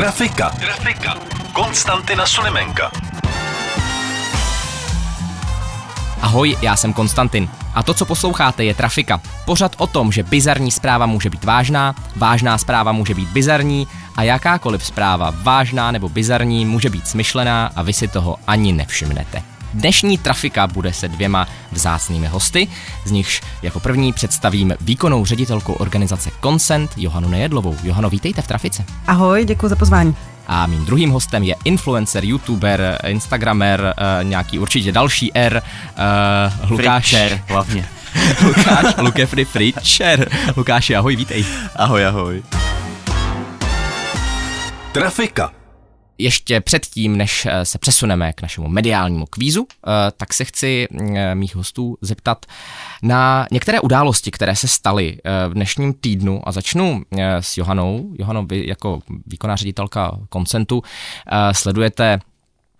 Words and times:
Trafika. 0.00 0.50
Trafika. 0.50 1.14
Konstantina 1.52 2.26
Sulimenka. 2.26 2.90
Ahoj, 6.20 6.56
já 6.62 6.76
jsem 6.76 6.92
Konstantin. 6.92 7.48
A 7.74 7.82
to, 7.82 7.94
co 7.94 8.04
posloucháte, 8.04 8.64
je 8.64 8.74
Trafika. 8.74 9.20
Pořad 9.44 9.72
o 9.78 9.86
tom, 9.86 10.12
že 10.12 10.22
bizarní 10.22 10.70
zpráva 10.70 11.06
může 11.06 11.30
být 11.30 11.44
vážná, 11.44 11.94
vážná 12.16 12.58
zpráva 12.58 12.92
může 12.92 13.14
být 13.14 13.28
bizarní 13.28 13.88
a 14.16 14.22
jakákoliv 14.22 14.84
zpráva, 14.84 15.34
vážná 15.42 15.90
nebo 15.90 16.08
bizarní, 16.08 16.66
může 16.66 16.90
být 16.90 17.08
smyšlená 17.08 17.70
a 17.76 17.82
vy 17.82 17.92
si 17.92 18.08
toho 18.08 18.36
ani 18.46 18.72
nevšimnete. 18.72 19.42
Dnešní 19.74 20.18
trafika 20.18 20.66
bude 20.66 20.92
se 20.92 21.08
dvěma 21.08 21.48
vzácnými 21.72 22.26
hosty, 22.26 22.68
z 23.04 23.10
nichž 23.10 23.40
jako 23.62 23.80
první 23.80 24.12
představím 24.12 24.74
výkonnou 24.80 25.24
ředitelku 25.24 25.72
organizace 25.72 26.30
Consent 26.42 26.90
Johanu 26.96 27.28
Nejedlovou. 27.28 27.76
Johano, 27.82 28.10
vítejte 28.10 28.42
v 28.42 28.46
trafice. 28.46 28.84
Ahoj, 29.06 29.44
děkuji 29.44 29.68
za 29.68 29.76
pozvání. 29.76 30.16
A 30.46 30.66
mým 30.66 30.84
druhým 30.84 31.10
hostem 31.10 31.42
je 31.42 31.54
influencer, 31.64 32.24
youtuber, 32.24 32.98
instagramer, 33.06 33.80
uh, 33.80 34.24
nějaký 34.28 34.58
určitě 34.58 34.92
další 34.92 35.34
R, 35.34 35.62
uh, 36.62 36.70
Lukáš. 36.70 37.08
Fritcher, 37.10 37.42
hlavně. 37.48 37.88
Lukáš 38.42 38.94
Lukefry 38.98 39.44
Fritcher. 39.44 40.30
Lukáši, 40.56 40.96
ahoj, 40.96 41.16
vítej. 41.16 41.44
Ahoj, 41.76 42.06
ahoj. 42.06 42.42
Trafika. 44.92 45.59
Ještě 46.20 46.60
předtím, 46.60 47.16
než 47.16 47.46
eh, 47.46 47.64
se 47.64 47.78
přesuneme 47.78 48.32
k 48.32 48.42
našemu 48.42 48.68
mediálnímu 48.68 49.26
kvízu, 49.26 49.66
tak 50.16 50.34
se 50.34 50.44
chci 50.44 50.88
mých 51.34 51.56
hostů 51.56 51.96
zeptat 52.00 52.46
na 53.02 53.46
některé 53.50 53.80
události, 53.80 54.30
které 54.30 54.56
se 54.56 54.68
staly 54.68 55.18
v 55.48 55.54
dnešním 55.54 55.94
týdnu 55.94 56.48
a 56.48 56.52
začnu 56.52 57.02
s 57.40 57.56
Johanou. 57.56 58.14
Johano, 58.18 58.42
vy 58.46 58.68
jako 58.68 59.00
výkonná 59.26 59.56
ředitelka 59.56 60.18
koncentu 60.28 60.82
sledujete 61.52 62.20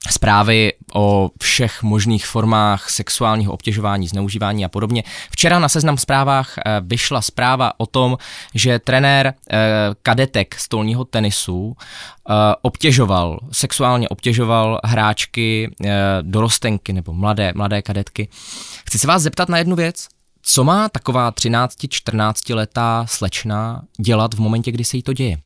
zprávy 0.08 0.72
o 0.94 1.30
všech 1.40 1.82
možných 1.82 2.26
formách 2.26 2.90
sexuálního 2.90 3.52
obtěžování, 3.52 4.08
zneužívání 4.08 4.64
a 4.64 4.68
podobně. 4.68 5.04
Včera 5.30 5.58
na 5.58 5.68
seznam 5.68 5.98
zprávách 5.98 6.58
eh, 6.58 6.62
vyšla 6.80 7.20
zpráva 7.20 7.72
o 7.78 7.86
tom, 7.86 8.18
že 8.54 8.78
trenér 8.78 9.26
eh, 9.26 9.58
kadetek 10.02 10.54
stolního 10.54 11.04
tenisu 11.04 11.76
eh, 11.76 12.32
obtěžoval, 12.62 13.38
sexuálně 13.52 14.08
obtěžoval 14.08 14.80
hráčky, 14.84 15.70
dorostenky 16.22 16.92
nebo 16.92 17.12
mladé, 17.12 17.52
mladé 17.54 17.82
kadetky. 17.82 18.28
Chci 18.86 18.98
se 18.98 19.06
vás 19.06 19.22
zeptat 19.22 19.48
na 19.48 19.58
jednu 19.58 19.76
věc. 19.76 20.08
Co 20.42 20.64
má 20.64 20.88
taková 20.88 21.32
13-14 21.32 22.54
letá 22.54 23.06
slečna 23.08 23.82
dělat 24.00 24.34
v 24.34 24.40
momentě, 24.40 24.72
kdy 24.72 24.84
se 24.84 24.96
jí 24.96 25.02
to 25.02 25.12
děje? 25.12 25.36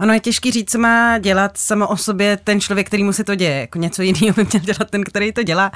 Ono 0.00 0.12
je 0.12 0.20
těžký 0.20 0.50
říct, 0.50 0.70
co 0.70 0.78
má 0.78 1.18
dělat 1.18 1.56
samo 1.56 1.88
o 1.88 1.96
sobě 1.96 2.38
ten 2.44 2.60
člověk, 2.60 2.86
který 2.86 3.04
mu 3.04 3.12
se 3.12 3.24
to 3.24 3.34
děje. 3.34 3.60
Jako 3.60 3.78
něco 3.78 4.02
jiného 4.02 4.34
by 4.36 4.44
měl 4.44 4.62
dělat 4.62 4.90
ten, 4.90 5.04
který 5.04 5.32
to 5.32 5.42
dělá. 5.42 5.72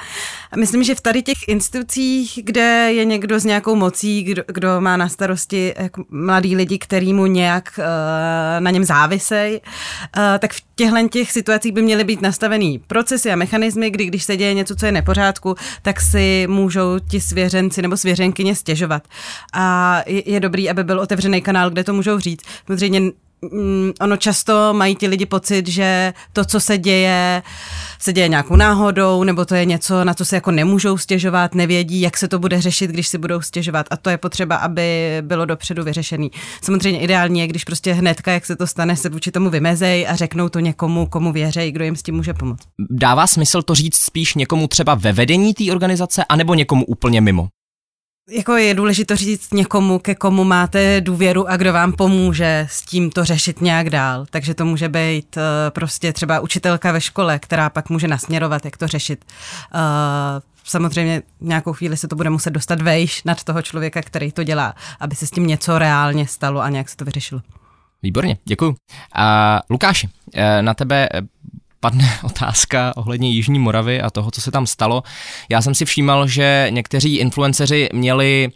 A 0.51 0.57
myslím, 0.57 0.83
že 0.83 0.95
v 0.95 1.01
tady 1.01 1.21
těch 1.21 1.47
institucích, 1.47 2.39
kde 2.43 2.93
je 2.93 3.05
někdo 3.05 3.39
s 3.39 3.45
nějakou 3.45 3.75
mocí, 3.75 4.23
kdo, 4.23 4.43
kdo 4.47 4.81
má 4.81 4.97
na 4.97 5.09
starosti 5.09 5.73
jako 5.77 6.03
mladý 6.09 6.55
lidi, 6.55 6.77
který 6.77 7.13
mu 7.13 7.25
nějak 7.25 7.79
uh, 7.79 7.85
na 8.59 8.71
něm 8.71 8.83
závisej, 8.83 9.61
uh, 10.17 10.23
tak 10.39 10.53
v 10.53 10.61
těchto 10.75 11.07
těch 11.09 11.31
situacích 11.31 11.71
by 11.71 11.81
měly 11.81 12.03
být 12.03 12.21
nastavený 12.21 12.79
procesy 12.79 13.31
a 13.31 13.35
mechanismy, 13.35 13.91
kdy 13.91 14.05
když 14.05 14.23
se 14.23 14.37
děje 14.37 14.53
něco, 14.53 14.75
co 14.75 14.85
je 14.85 14.91
nepořádku, 14.91 15.55
tak 15.81 16.01
si 16.01 16.47
můžou 16.49 16.99
ti 16.99 17.21
svěřenci 17.21 17.81
nebo 17.81 17.97
svěřenkyně 17.97 18.55
stěžovat. 18.55 19.03
A 19.53 19.97
je, 20.05 20.31
je 20.31 20.39
dobrý, 20.39 20.69
aby 20.69 20.83
byl 20.83 20.99
otevřený 20.99 21.41
kanál, 21.41 21.69
kde 21.69 21.83
to 21.83 21.93
můžou 21.93 22.19
říct. 22.19 22.41
Samozřejmě 22.67 23.01
Mm, 23.41 23.91
ono 24.01 24.17
často 24.17 24.73
mají 24.73 24.95
ti 24.95 25.07
lidi 25.07 25.25
pocit, 25.25 25.67
že 25.67 26.13
to, 26.33 26.45
co 26.45 26.59
se 26.59 26.77
děje, 26.77 27.43
se 27.99 28.13
děje 28.13 28.27
nějakou 28.27 28.55
náhodou, 28.55 29.23
nebo 29.23 29.45
to 29.45 29.55
je 29.55 29.65
něco, 29.65 30.03
na 30.03 30.13
co 30.13 30.25
se 30.25 30.35
jako 30.35 30.51
nemůžou 30.51 30.97
stěžovat, 30.97 31.55
nevědí, 31.55 32.01
jak 32.01 32.17
se 32.17 32.27
to 32.27 32.39
bude 32.39 32.61
řešit, 32.61 32.91
když 32.91 33.07
si 33.07 33.17
budou 33.17 33.41
stěžovat. 33.41 33.85
A 33.91 33.97
to 33.97 34.09
je 34.09 34.17
potřeba, 34.17 34.55
aby 34.55 35.17
bylo 35.21 35.45
dopředu 35.45 35.83
vyřešený. 35.83 36.31
Samozřejmě 36.61 36.99
ideální 36.99 37.39
je, 37.39 37.47
když 37.47 37.63
prostě 37.63 37.93
hnedka, 37.93 38.31
jak 38.31 38.45
se 38.45 38.55
to 38.55 38.67
stane, 38.67 38.95
se 38.95 39.09
vůči 39.09 39.31
tomu 39.31 39.49
vymezej 39.49 40.07
a 40.07 40.15
řeknou 40.15 40.49
to 40.49 40.59
někomu, 40.59 41.05
komu 41.05 41.31
věří, 41.31 41.71
kdo 41.71 41.83
jim 41.83 41.95
s 41.95 42.03
tím 42.03 42.15
může 42.15 42.33
pomoct. 42.33 42.67
Dává 42.89 43.27
smysl 43.27 43.61
to 43.61 43.75
říct 43.75 43.97
spíš 43.97 44.35
někomu 44.35 44.67
třeba 44.67 44.95
ve 44.95 45.13
vedení 45.13 45.53
té 45.53 45.71
organizace, 45.71 46.23
anebo 46.29 46.53
někomu 46.53 46.85
úplně 46.85 47.21
mimo? 47.21 47.47
Jako 48.29 48.55
je 48.55 48.73
důležité 48.73 49.15
říct 49.15 49.53
někomu, 49.53 49.99
ke 49.99 50.15
komu 50.15 50.43
máte 50.43 51.01
důvěru 51.01 51.49
a 51.49 51.57
kdo 51.57 51.73
vám 51.73 51.93
pomůže 51.93 52.67
s 52.69 52.81
tím 52.81 53.09
to 53.09 53.25
řešit 53.25 53.61
nějak 53.61 53.89
dál. 53.89 54.25
Takže 54.29 54.53
to 54.53 54.65
může 54.65 54.89
být 54.89 55.37
uh, 55.37 55.43
prostě 55.69 56.13
třeba 56.13 56.39
učitelka 56.39 56.91
ve 56.91 57.01
škole, 57.01 57.39
která 57.39 57.69
pak 57.69 57.89
může 57.89 58.07
nasměrovat, 58.07 58.65
jak 58.65 58.77
to 58.77 58.87
řešit. 58.87 59.25
Uh, 59.73 59.79
samozřejmě 60.63 61.21
nějakou 61.41 61.73
chvíli 61.73 61.97
se 61.97 62.07
to 62.07 62.15
bude 62.15 62.29
muset 62.29 62.49
dostat 62.49 62.81
vejš 62.81 63.23
nad 63.23 63.43
toho 63.43 63.61
člověka, 63.61 64.01
který 64.01 64.31
to 64.31 64.43
dělá, 64.43 64.75
aby 64.99 65.15
se 65.15 65.27
s 65.27 65.31
tím 65.31 65.47
něco 65.47 65.79
reálně 65.79 66.27
stalo 66.27 66.61
a 66.61 66.69
nějak 66.69 66.89
se 66.89 66.97
to 66.97 67.05
vyřešilo. 67.05 67.41
Výborně, 68.03 68.37
děkuji. 68.45 68.75
A 69.15 69.59
Lukáši, 69.69 70.09
eh, 70.33 70.61
na 70.61 70.73
tebe 70.73 71.09
padne 71.79 72.19
otázka 72.23 72.93
ohledně 72.95 73.29
Jižní 73.29 73.59
Moravy 73.59 74.01
a 74.01 74.09
toho, 74.09 74.31
co 74.31 74.41
se 74.41 74.51
tam 74.51 74.67
stalo. 74.67 75.03
Já 75.49 75.61
jsem 75.61 75.75
si 75.75 75.85
všímal, 75.85 76.27
že 76.27 76.67
někteří 76.69 77.15
influenceři 77.15 77.89
měli 77.93 78.51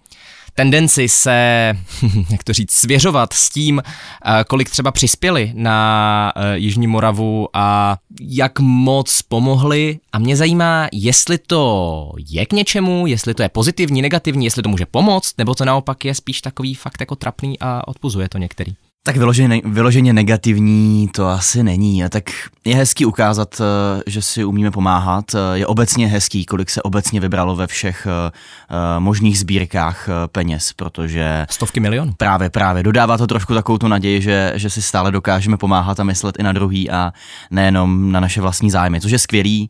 tendenci 0.53 1.09
se, 1.09 1.73
jak 2.29 2.43
to 2.43 2.53
říct, 2.53 2.71
svěřovat 2.71 3.33
s 3.33 3.49
tím, 3.49 3.81
eh, 3.85 4.43
kolik 4.47 4.69
třeba 4.69 4.91
přispěli 4.91 5.51
na 5.55 6.33
eh, 6.35 6.57
Jižní 6.57 6.87
Moravu 6.87 7.47
a 7.53 7.97
jak 8.21 8.59
moc 8.59 9.21
pomohli. 9.21 9.99
A 10.11 10.19
mě 10.19 10.35
zajímá, 10.37 10.87
jestli 10.91 11.37
to 11.37 12.11
je 12.29 12.45
k 12.45 12.53
něčemu, 12.53 13.07
jestli 13.07 13.33
to 13.33 13.43
je 13.43 13.49
pozitivní, 13.49 14.01
negativní, 14.01 14.45
jestli 14.45 14.63
to 14.63 14.69
může 14.69 14.85
pomoct, 14.85 15.37
nebo 15.37 15.55
to 15.55 15.65
naopak 15.65 16.05
je 16.05 16.15
spíš 16.15 16.41
takový 16.41 16.75
fakt 16.75 16.99
jako 16.99 17.15
trapný 17.15 17.59
a 17.59 17.87
odpuzuje 17.87 18.29
to 18.29 18.37
některý. 18.37 18.75
Tak 19.05 19.17
vyloženě, 19.17 19.61
vyloženě 19.65 20.13
negativní 20.13 21.09
to 21.13 21.27
asi 21.27 21.63
není. 21.63 22.03
Tak 22.09 22.23
je 22.65 22.75
hezký 22.75 23.05
ukázat, 23.05 23.61
eh, 23.61 24.03
že 24.07 24.21
si 24.21 24.43
umíme 24.43 24.71
pomáhat. 24.71 25.25
Eh, 25.35 25.57
je 25.57 25.67
obecně 25.67 26.07
hezký, 26.07 26.45
kolik 26.45 26.69
se 26.69 26.81
obecně 26.81 27.19
vybralo 27.19 27.55
ve 27.55 27.67
všech 27.67 28.07
eh, 28.07 28.99
možných 28.99 29.39
sbírkách 29.39 30.09
peněz, 30.31 30.73
protože... 30.73 31.45
Stovky 31.49 31.79
milionů. 31.79 32.13
Právě, 32.17 32.49
právě. 32.49 32.83
Dodává 32.83 33.17
to 33.17 33.27
trošku 33.27 33.53
takovou 33.53 33.77
tu 33.77 33.87
naději, 33.87 34.21
že, 34.21 34.53
že 34.55 34.69
si 34.69 34.81
stále 34.81 35.11
dokážeme 35.11 35.57
pomáhat 35.57 35.99
a 35.99 36.03
myslet 36.03 36.35
i 36.39 36.43
na 36.43 36.51
druhý 36.51 36.89
a 36.89 37.13
nejenom 37.51 38.11
na 38.11 38.19
naše 38.19 38.41
vlastní 38.41 38.71
zájmy, 38.71 39.01
což 39.01 39.11
je 39.11 39.19
skvělý. 39.19 39.69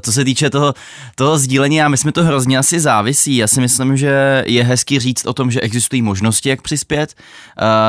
Co 0.00 0.12
se 0.12 0.24
týče 0.24 0.50
toho, 0.50 0.74
toho 1.14 1.38
sdílení, 1.38 1.82
a 1.82 1.88
my 1.88 1.96
jsme 1.96 2.12
to 2.12 2.24
hrozně 2.24 2.58
asi 2.58 2.80
závisí. 2.80 3.36
Já 3.36 3.46
si 3.46 3.60
myslím, 3.60 3.96
že 3.96 4.44
je 4.46 4.64
hezký 4.64 4.98
říct 4.98 5.26
o 5.26 5.32
tom, 5.32 5.50
že 5.50 5.60
existují 5.60 6.02
možnosti, 6.02 6.48
jak 6.48 6.62
přispět. 6.62 7.14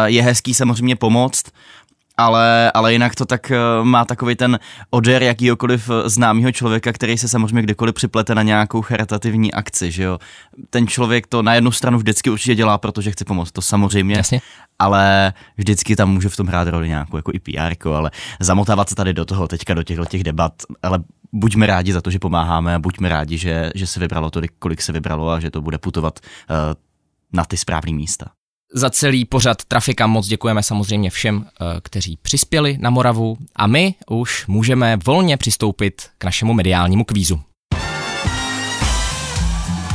Je 0.06 0.24
hezký 0.24 0.43
hezký 0.44 0.54
samozřejmě 0.54 0.96
pomoct, 0.96 1.44
ale, 2.18 2.72
ale 2.72 2.94
jinak 2.94 3.16
to 3.16 3.26
tak 3.26 3.52
eh, 3.52 3.58
má 3.84 4.06
takový 4.06 4.36
ten 4.36 4.60
odér 4.90 5.24
jakýhokoliv 5.24 5.90
eh, 5.90 6.10
známého 6.10 6.52
člověka, 6.52 6.92
který 6.92 7.18
se 7.18 7.28
samozřejmě 7.28 7.62
kdykoliv 7.62 7.96
připlete 7.96 8.36
na 8.36 8.44
nějakou 8.44 8.82
charitativní 8.82 9.54
akci, 9.54 9.92
že 9.92 10.04
jo. 10.04 10.20
Ten 10.70 10.88
člověk 10.88 11.28
to 11.28 11.42
na 11.42 11.56
jednu 11.56 11.72
stranu 11.72 11.98
vždycky 11.98 12.30
určitě 12.30 12.56
dělá, 12.56 12.78
protože 12.78 13.12
chce 13.12 13.26
pomoct, 13.26 13.52
to 13.52 13.62
samozřejmě, 13.62 14.16
Jasně. 14.16 14.42
ale 14.80 15.34
vždycky 15.58 15.96
tam 15.96 16.12
může 16.12 16.30
v 16.30 16.36
tom 16.36 16.48
hrát 16.48 16.68
roli 16.68 16.88
nějakou 16.88 17.18
jako 17.18 17.32
i 17.34 17.40
PR, 17.40 17.88
ale 17.90 18.12
zamotávat 18.40 18.90
se 18.90 18.96
tady 18.96 19.14
do 19.14 19.26
toho 19.26 19.48
teďka, 19.48 19.74
do 19.74 19.84
těchto 19.84 20.06
těch 20.06 20.24
debat, 20.24 20.54
ale 20.84 21.00
buďme 21.32 21.66
rádi 21.68 21.94
za 21.94 22.02
to, 22.02 22.12
že 22.12 22.20
pomáháme 22.20 22.76
a 22.76 22.80
buďme 22.80 23.10
rádi, 23.10 23.38
že, 23.38 23.72
že 23.76 23.88
se 23.88 24.00
vybralo 24.00 24.30
tolik, 24.30 24.52
kolik 24.60 24.82
se 24.82 24.92
vybralo 24.92 25.30
a 25.30 25.40
že 25.40 25.52
to 25.52 25.62
bude 25.62 25.78
putovat 25.78 26.20
uh, 26.20 26.56
na 27.34 27.46
ty 27.46 27.58
správné 27.58 27.94
místa. 27.94 28.26
Za 28.76 28.90
celý 28.90 29.26
pořad 29.26 29.64
Trafika 29.64 30.08
moc 30.08 30.28
děkujeme 30.28 30.64
samozřejmě 30.64 31.10
všem, 31.10 31.46
eh, 31.46 31.66
kteří 31.84 32.18
přispěli 32.22 32.78
na 32.82 32.90
Moravu 32.90 33.38
a 33.56 33.68
my 33.68 33.96
už 34.10 34.48
můžeme 34.48 34.98
volně 35.06 35.38
přistoupit 35.38 36.02
k 36.18 36.24
našemu 36.24 36.54
mediálnímu 36.54 37.04
kvízu. 37.04 37.42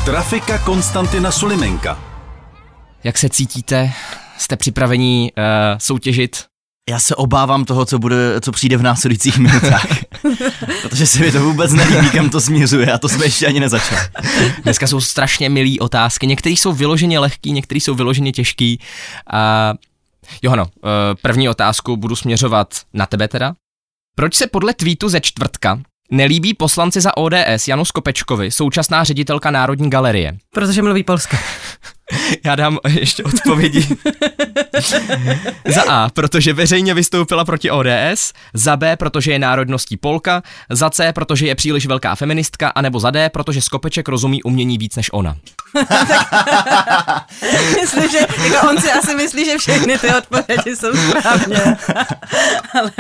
Trafika 0.05 0.59
Konstantina 0.59 1.31
Sulimenka. 1.31 1.99
Jak 3.05 3.19
se 3.19 3.29
cítíte? 3.29 3.93
Jste 4.39 4.57
připravení 4.57 5.33
uh, 5.39 5.45
soutěžit? 5.79 6.45
Já 6.91 6.99
se 7.01 7.15
obávám 7.15 7.65
toho, 7.65 7.85
co, 7.85 7.99
bude, 7.99 8.41
co 8.41 8.53
přijde 8.53 8.77
v 8.77 8.83
následujících 8.83 9.39
minutách. 9.39 9.87
Protože 10.83 11.07
se 11.07 11.19
mi 11.19 11.33
to 11.33 11.41
vůbec 11.41 11.73
nelíbí, 11.73 12.11
kam 12.11 12.31
to 12.31 12.41
směřuje 12.41 12.93
a 12.93 12.99
to 12.99 13.09
jsme 13.09 13.25
ještě 13.25 13.47
ani 13.47 13.61
nezačali. 13.61 14.01
Dneska 14.63 14.87
jsou 14.87 15.01
strašně 15.01 15.49
milý 15.49 15.81
otázky, 15.81 16.27
některé 16.27 16.53
jsou 16.53 16.73
vyloženě 16.73 17.19
lehký, 17.19 17.53
některé 17.53 17.81
jsou 17.81 17.95
vyloženě 17.95 18.33
těžký. 18.33 18.81
A 19.33 19.75
Johano, 20.43 20.67
eh, 20.77 20.89
první 21.23 21.49
otázku 21.49 21.97
budu 21.97 22.17
směřovat 22.17 22.75
na 22.95 23.07
tebe 23.07 23.29
teda. 23.29 23.55
Proč 24.15 24.35
se 24.35 24.47
podle 24.47 24.75
tweetu 24.75 25.09
ze 25.09 25.21
čtvrtka 25.21 25.81
nelíbí 26.11 26.55
poslanci 26.55 27.01
za 27.01 27.17
ODS 27.17 27.69
Janu 27.69 27.85
Skopečkovi, 27.85 28.51
současná 28.51 29.05
ředitelka 29.05 29.51
Národní 29.51 29.91
galerie? 29.91 30.39
Protože 30.55 30.83
mluví 30.83 31.03
polsky. 31.03 31.37
Já 32.45 32.55
dám 32.55 32.79
ještě 32.89 33.25
odpovědi. 33.25 33.89
za 35.67 35.83
A, 35.89 36.09
protože 36.09 36.53
veřejně 36.53 36.95
vystoupila 36.95 37.45
proti 37.45 37.71
ODS, 37.71 38.33
za 38.55 38.77
B, 38.77 38.97
protože 38.97 39.33
je 39.33 39.39
národností 39.39 39.97
Polka, 39.97 40.43
za 40.71 40.91
C, 40.91 41.13
protože 41.13 41.47
je 41.47 41.55
příliš 41.55 41.87
velká 41.87 42.15
feministka, 42.15 42.69
anebo 42.69 43.01
za 43.01 43.11
D, 43.11 43.29
protože 43.31 43.63
Skopeček 43.63 44.09
rozumí 44.09 44.43
umění 44.43 44.79
víc 44.79 44.97
než 44.97 45.11
ona. 45.13 45.37
Myslím, 47.81 48.11
že 48.11 48.19
jako 48.19 48.69
on 48.69 48.81
si 48.81 48.93
asi 48.93 49.15
myslí, 49.15 49.45
že 49.45 49.59
všechny 49.59 49.99
ty 49.99 50.15
odpovědi 50.15 50.77
jsou 50.77 50.93
správně. 50.93 51.77
Ale 52.81 52.93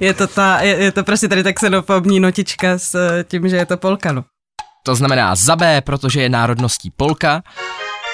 je 0.00 0.14
to, 0.14 0.26
ta, 0.26 0.60
je, 0.60 0.76
je 0.76 0.92
to 0.92 1.04
prostě 1.04 1.28
tady 1.28 1.42
ta 1.42 1.52
xenofobní 1.52 2.20
notička 2.20 2.78
s 2.78 2.94
eh, 2.94 3.24
tím, 3.24 3.48
že 3.48 3.56
je 3.56 3.66
to 3.66 3.76
Polka. 3.76 4.12
No. 4.12 4.24
To 4.82 4.94
znamená 4.94 5.34
za 5.34 5.56
B, 5.56 5.80
protože 5.80 6.22
je 6.22 6.28
národností 6.28 6.90
Polka, 6.96 7.42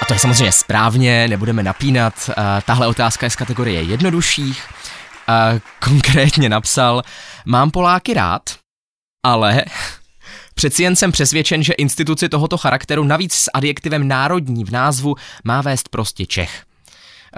a 0.01 0.05
to 0.05 0.13
je 0.13 0.19
samozřejmě 0.19 0.51
správně, 0.51 1.27
nebudeme 1.27 1.63
napínat. 1.63 2.13
Uh, 2.29 2.33
tahle 2.65 2.87
otázka 2.87 3.25
je 3.25 3.29
z 3.29 3.35
kategorie 3.35 3.81
jednodušších. 3.81 4.67
Uh, 5.29 5.59
konkrétně 5.79 6.49
napsal, 6.49 7.01
mám 7.45 7.71
Poláky 7.71 8.13
rád, 8.13 8.41
ale 9.25 9.65
Přeci 10.55 10.83
jen 10.83 10.95
jsem 10.95 11.11
přesvědčen, 11.11 11.63
že 11.63 11.73
instituci 11.73 12.29
tohoto 12.29 12.57
charakteru 12.57 13.03
navíc 13.03 13.33
s 13.33 13.49
adjektivem 13.53 14.07
národní 14.07 14.65
v 14.65 14.71
názvu 14.71 15.15
má 15.43 15.61
vést 15.61 15.89
prostě 15.89 16.25
Čech. 16.25 16.63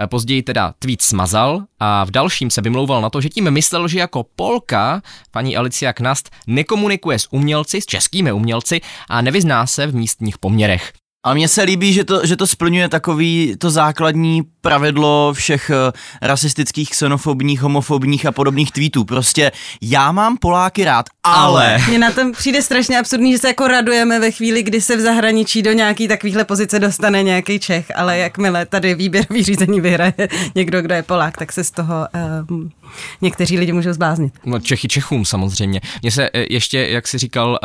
Později 0.06 0.42
teda 0.42 0.74
tweet 0.78 1.02
smazal 1.02 1.64
a 1.80 2.04
v 2.04 2.10
dalším 2.10 2.50
se 2.50 2.60
vymlouval 2.60 3.02
na 3.02 3.10
to, 3.10 3.20
že 3.20 3.28
tím 3.28 3.50
myslel, 3.50 3.88
že 3.88 3.98
jako 3.98 4.24
Polka 4.36 5.02
paní 5.30 5.56
Alicia 5.56 5.92
Knast 5.92 6.30
nekomunikuje 6.46 7.18
s 7.18 7.32
umělci, 7.32 7.80
s 7.80 7.86
českými 7.86 8.32
umělci 8.32 8.80
a 9.08 9.22
nevyzná 9.22 9.66
se 9.66 9.86
v 9.86 9.94
místních 9.94 10.38
poměrech. 10.38 10.92
Ale 11.24 11.34
mně 11.34 11.48
se 11.48 11.62
líbí, 11.62 11.92
že 11.92 12.04
to, 12.04 12.26
že 12.26 12.36
to 12.36 12.46
splňuje 12.46 12.88
takový 12.88 13.54
to 13.58 13.70
základní 13.70 14.42
pravidlo 14.60 15.32
všech 15.32 15.70
uh, 15.70 15.92
rasistických, 16.22 16.90
xenofobních, 16.90 17.60
homofobních 17.60 18.26
a 18.26 18.32
podobných 18.32 18.72
tweetů. 18.72 19.04
Prostě 19.04 19.52
já 19.82 20.12
mám 20.12 20.36
Poláky 20.36 20.84
rád, 20.84 21.06
ale... 21.22 21.78
Mně 21.88 21.98
na 21.98 22.10
tom 22.10 22.32
přijde 22.32 22.62
strašně 22.62 22.98
absurdní, 22.98 23.32
že 23.32 23.38
se 23.38 23.48
jako 23.48 23.68
radujeme 23.68 24.20
ve 24.20 24.30
chvíli, 24.30 24.62
kdy 24.62 24.80
se 24.80 24.96
v 24.96 25.00
zahraničí 25.00 25.62
do 25.62 25.72
nějaký 25.72 26.08
takovýhle 26.08 26.44
pozice 26.44 26.78
dostane 26.78 27.22
nějaký 27.22 27.60
Čech, 27.60 27.86
ale 27.96 28.18
jakmile 28.18 28.66
tady 28.66 28.94
výběrový 28.94 29.42
řízení 29.42 29.80
vyhraje 29.80 30.14
někdo, 30.54 30.82
kdo 30.82 30.94
je 30.94 31.02
Polák, 31.02 31.36
tak 31.36 31.52
se 31.52 31.64
z 31.64 31.70
toho 31.70 32.08
um, 32.50 32.70
někteří 33.20 33.58
lidi 33.58 33.72
můžou 33.72 33.92
zbláznit. 33.92 34.34
No 34.44 34.60
Čechy 34.60 34.88
Čechům 34.88 35.24
samozřejmě. 35.24 35.80
Mně 36.02 36.10
se 36.10 36.30
eh, 36.34 36.46
ještě, 36.50 36.88
jak 36.88 37.08
jsi 37.08 37.18
říkal, 37.18 37.50
uh, 37.50 37.58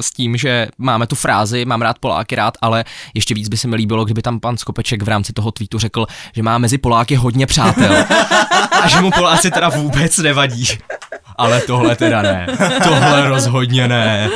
s 0.00 0.10
tím, 0.10 0.36
že 0.36 0.68
máme 0.78 1.06
tu 1.06 1.14
frázi, 1.14 1.64
mám 1.64 1.82
rád 1.82 1.98
Poláky 1.98 2.34
rád, 2.34 2.54
ale 2.60 2.84
ještě 3.14 3.34
víc 3.34 3.48
by 3.48 3.56
se 3.56 3.68
mi 3.68 3.76
líbilo, 3.76 4.04
kdyby 4.04 4.22
tam 4.22 4.40
pan 4.40 4.56
Skopeček 4.56 5.02
v 5.02 5.08
rámci 5.08 5.32
toho 5.32 5.50
tweetu 5.50 5.78
řekl, 5.78 6.06
že 6.34 6.42
má 6.42 6.58
mezi 6.58 6.78
Poláky 6.78 7.14
hodně 7.14 7.46
přátel 7.46 8.04
a 8.82 8.88
že 8.88 9.00
mu 9.00 9.10
Poláci 9.10 9.50
teda 9.50 9.68
vůbec 9.68 10.18
nevadí. 10.18 10.68
Ale 11.36 11.60
tohle 11.60 11.96
teda 11.96 12.22
ne. 12.22 12.46
Tohle 12.84 13.28
rozhodně 13.28 13.88
ne. 13.88 14.30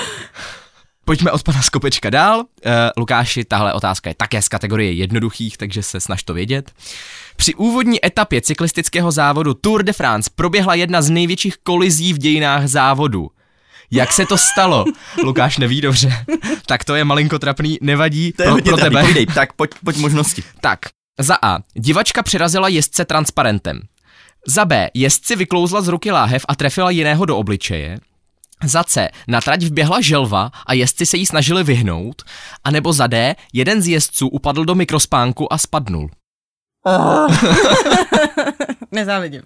Pojďme 1.04 1.30
od 1.30 1.42
pana 1.42 1.62
Skopečka 1.62 2.10
dál. 2.10 2.38
Uh, 2.38 2.72
Lukáši, 2.96 3.44
tahle 3.44 3.72
otázka 3.72 4.10
je 4.10 4.14
také 4.14 4.42
z 4.42 4.48
kategorie 4.48 4.92
jednoduchých, 4.92 5.56
takže 5.56 5.82
se 5.82 6.00
snaž 6.00 6.22
to 6.22 6.34
vědět. 6.34 6.72
Při 7.36 7.54
úvodní 7.54 8.06
etapě 8.06 8.40
cyklistického 8.40 9.12
závodu 9.12 9.54
Tour 9.54 9.82
de 9.82 9.92
France 9.92 10.30
proběhla 10.34 10.74
jedna 10.74 11.02
z 11.02 11.10
největších 11.10 11.56
kolizí 11.62 12.12
v 12.12 12.18
dějinách 12.18 12.66
závodu. 12.66 13.30
Jak 13.90 14.12
se 14.12 14.26
to 14.26 14.38
stalo? 14.38 14.84
Lukáš 15.24 15.58
neví 15.58 15.80
dobře. 15.80 16.24
Tak 16.66 16.84
to 16.84 16.94
je 16.94 17.04
malinko 17.04 17.38
trapný, 17.38 17.78
nevadí 17.80 18.32
To 18.32 18.42
je 18.42 18.48
pro, 18.48 18.62
pro 18.62 18.76
tebe. 18.76 19.00
povídej, 19.00 19.26
tak 19.26 19.52
pojď, 19.52 19.70
pojď 19.84 19.96
možnosti. 19.96 20.42
Tak, 20.60 20.78
za 21.18 21.34
A. 21.42 21.58
Divačka 21.74 22.22
přirazila 22.22 22.68
jezdce 22.68 23.04
transparentem. 23.04 23.80
Za 24.46 24.64
B. 24.64 24.90
Jezdci 24.94 25.36
vyklouzla 25.36 25.80
z 25.80 25.88
ruky 25.88 26.10
láhev 26.10 26.44
a 26.48 26.54
trefila 26.54 26.90
jiného 26.90 27.24
do 27.24 27.36
obličeje. 27.36 27.98
Za 28.64 28.84
C. 28.84 29.08
Na 29.28 29.40
trať 29.40 29.62
vběhla 29.62 30.00
želva 30.00 30.50
a 30.66 30.72
jezdci 30.74 31.06
se 31.06 31.16
jí 31.16 31.26
snažili 31.26 31.64
vyhnout. 31.64 32.22
A 32.64 32.70
nebo 32.70 32.92
za 32.92 33.06
D. 33.06 33.36
Jeden 33.52 33.82
z 33.82 33.88
jezdců 33.88 34.28
upadl 34.28 34.64
do 34.64 34.74
mikrospánku 34.74 35.52
a 35.52 35.58
spadnul. 35.58 36.10
Nezávidím. 38.92 39.42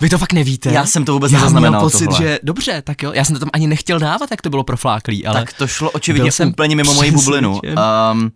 Vy 0.00 0.08
to 0.08 0.18
fakt 0.18 0.32
nevíte? 0.32 0.72
Já 0.72 0.86
jsem 0.86 1.04
to 1.04 1.12
vůbec 1.12 1.32
Já 1.32 1.38
měl 1.38 1.44
nezaznamenal 1.44 1.80
pocit, 1.80 2.04
tohle. 2.04 2.18
že 2.18 2.38
dobře, 2.42 2.82
tak 2.82 3.02
jo. 3.02 3.12
Já 3.12 3.24
jsem 3.24 3.36
to 3.36 3.40
tam 3.40 3.50
ani 3.52 3.66
nechtěl 3.66 3.98
dávat, 3.98 4.30
jak 4.30 4.42
to 4.42 4.50
bylo 4.50 4.64
profláklý, 4.64 5.26
ale 5.26 5.40
Tak 5.40 5.52
to 5.52 5.66
šlo 5.66 5.90
očividně 5.90 6.32
jsem 6.32 6.48
úplně 6.48 6.76
mimo 6.76 6.94
moji 6.94 7.10
bublinu. 7.10 7.60
Um, 8.12 8.30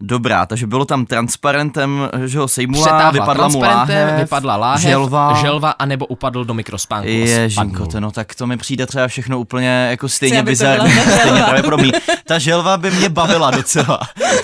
dobrá, 0.00 0.46
takže 0.46 0.66
bylo 0.66 0.84
tam 0.84 1.06
transparentem, 1.06 2.08
že 2.24 2.38
ho 2.38 2.48
sejmula, 2.48 2.82
přetáhla 2.86 3.10
vypadla 3.10 3.48
mu 3.48 3.60
láhev, 3.60 4.18
vypadla 4.20 4.56
láhev, 4.56 4.82
želva. 4.82 5.34
želva 5.40 5.70
anebo 5.70 6.06
upadl 6.06 6.44
do 6.44 6.54
mikrospánku 6.54 7.08
Ježinko, 7.08 7.86
to 7.86 8.00
no 8.00 8.10
tak 8.10 8.34
to 8.34 8.46
mi 8.46 8.56
přijde 8.56 8.86
třeba 8.86 9.08
všechno 9.08 9.38
úplně 9.40 9.86
jako 9.90 10.08
stejně 10.08 10.42
bizarní, 10.42 10.90
stejně 10.90 11.16
želva. 11.24 11.44
pravděpodobný. 11.44 11.92
Ta 12.26 12.38
želva 12.38 12.76
by 12.76 12.90
mě 12.90 13.08
bavila 13.08 13.50
docela. 13.50 14.00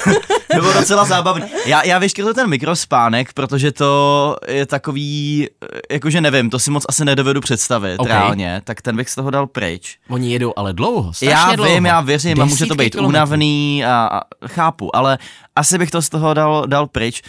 to 0.55 0.61
bylo 0.61 0.73
docela 0.73 1.05
zábavný. 1.05 1.45
Já, 1.67 1.83
já 1.85 1.99
vyškrtl 1.99 2.35
ten 2.35 2.49
mikrospánek, 2.49 3.33
protože 3.33 3.73
to 3.73 4.37
je 4.49 4.67
takový, 4.67 5.49
jakože 5.91 6.21
nevím, 6.21 6.51
to 6.51 6.59
si 6.59 6.71
moc 6.71 6.85
asi 6.89 7.05
nedovedu 7.05 7.41
představit 7.41 7.97
Ok. 7.99 8.09
reálně, 8.09 8.61
tak 8.65 8.83
ten 8.83 8.97
bych 8.97 9.11
z 9.11 9.15
toho 9.15 9.31
dal 9.31 9.47
pryč. 9.47 9.99
Oni 10.09 10.33
jedou 10.33 10.53
ale 10.57 10.73
dlouho, 10.73 11.13
strašně 11.13 11.31
Já 11.35 11.57
dlouho. 11.57 11.75
vím, 11.75 11.87
já 11.87 12.01
věřím, 12.01 12.41
a 12.41 12.45
může 12.45 12.67
to 12.67 12.75
být 12.75 12.91
kilometrů. 12.91 13.09
únavný 13.09 13.85
a, 13.85 14.09
a 14.13 14.21
chápu, 14.47 14.97
ale 14.97 15.19
asi 15.57 15.79
bych 15.79 15.91
to 15.91 16.03
z 16.03 16.09
toho 16.09 16.35
dal, 16.35 16.65
dal 16.67 16.87
pryč. 16.87 17.23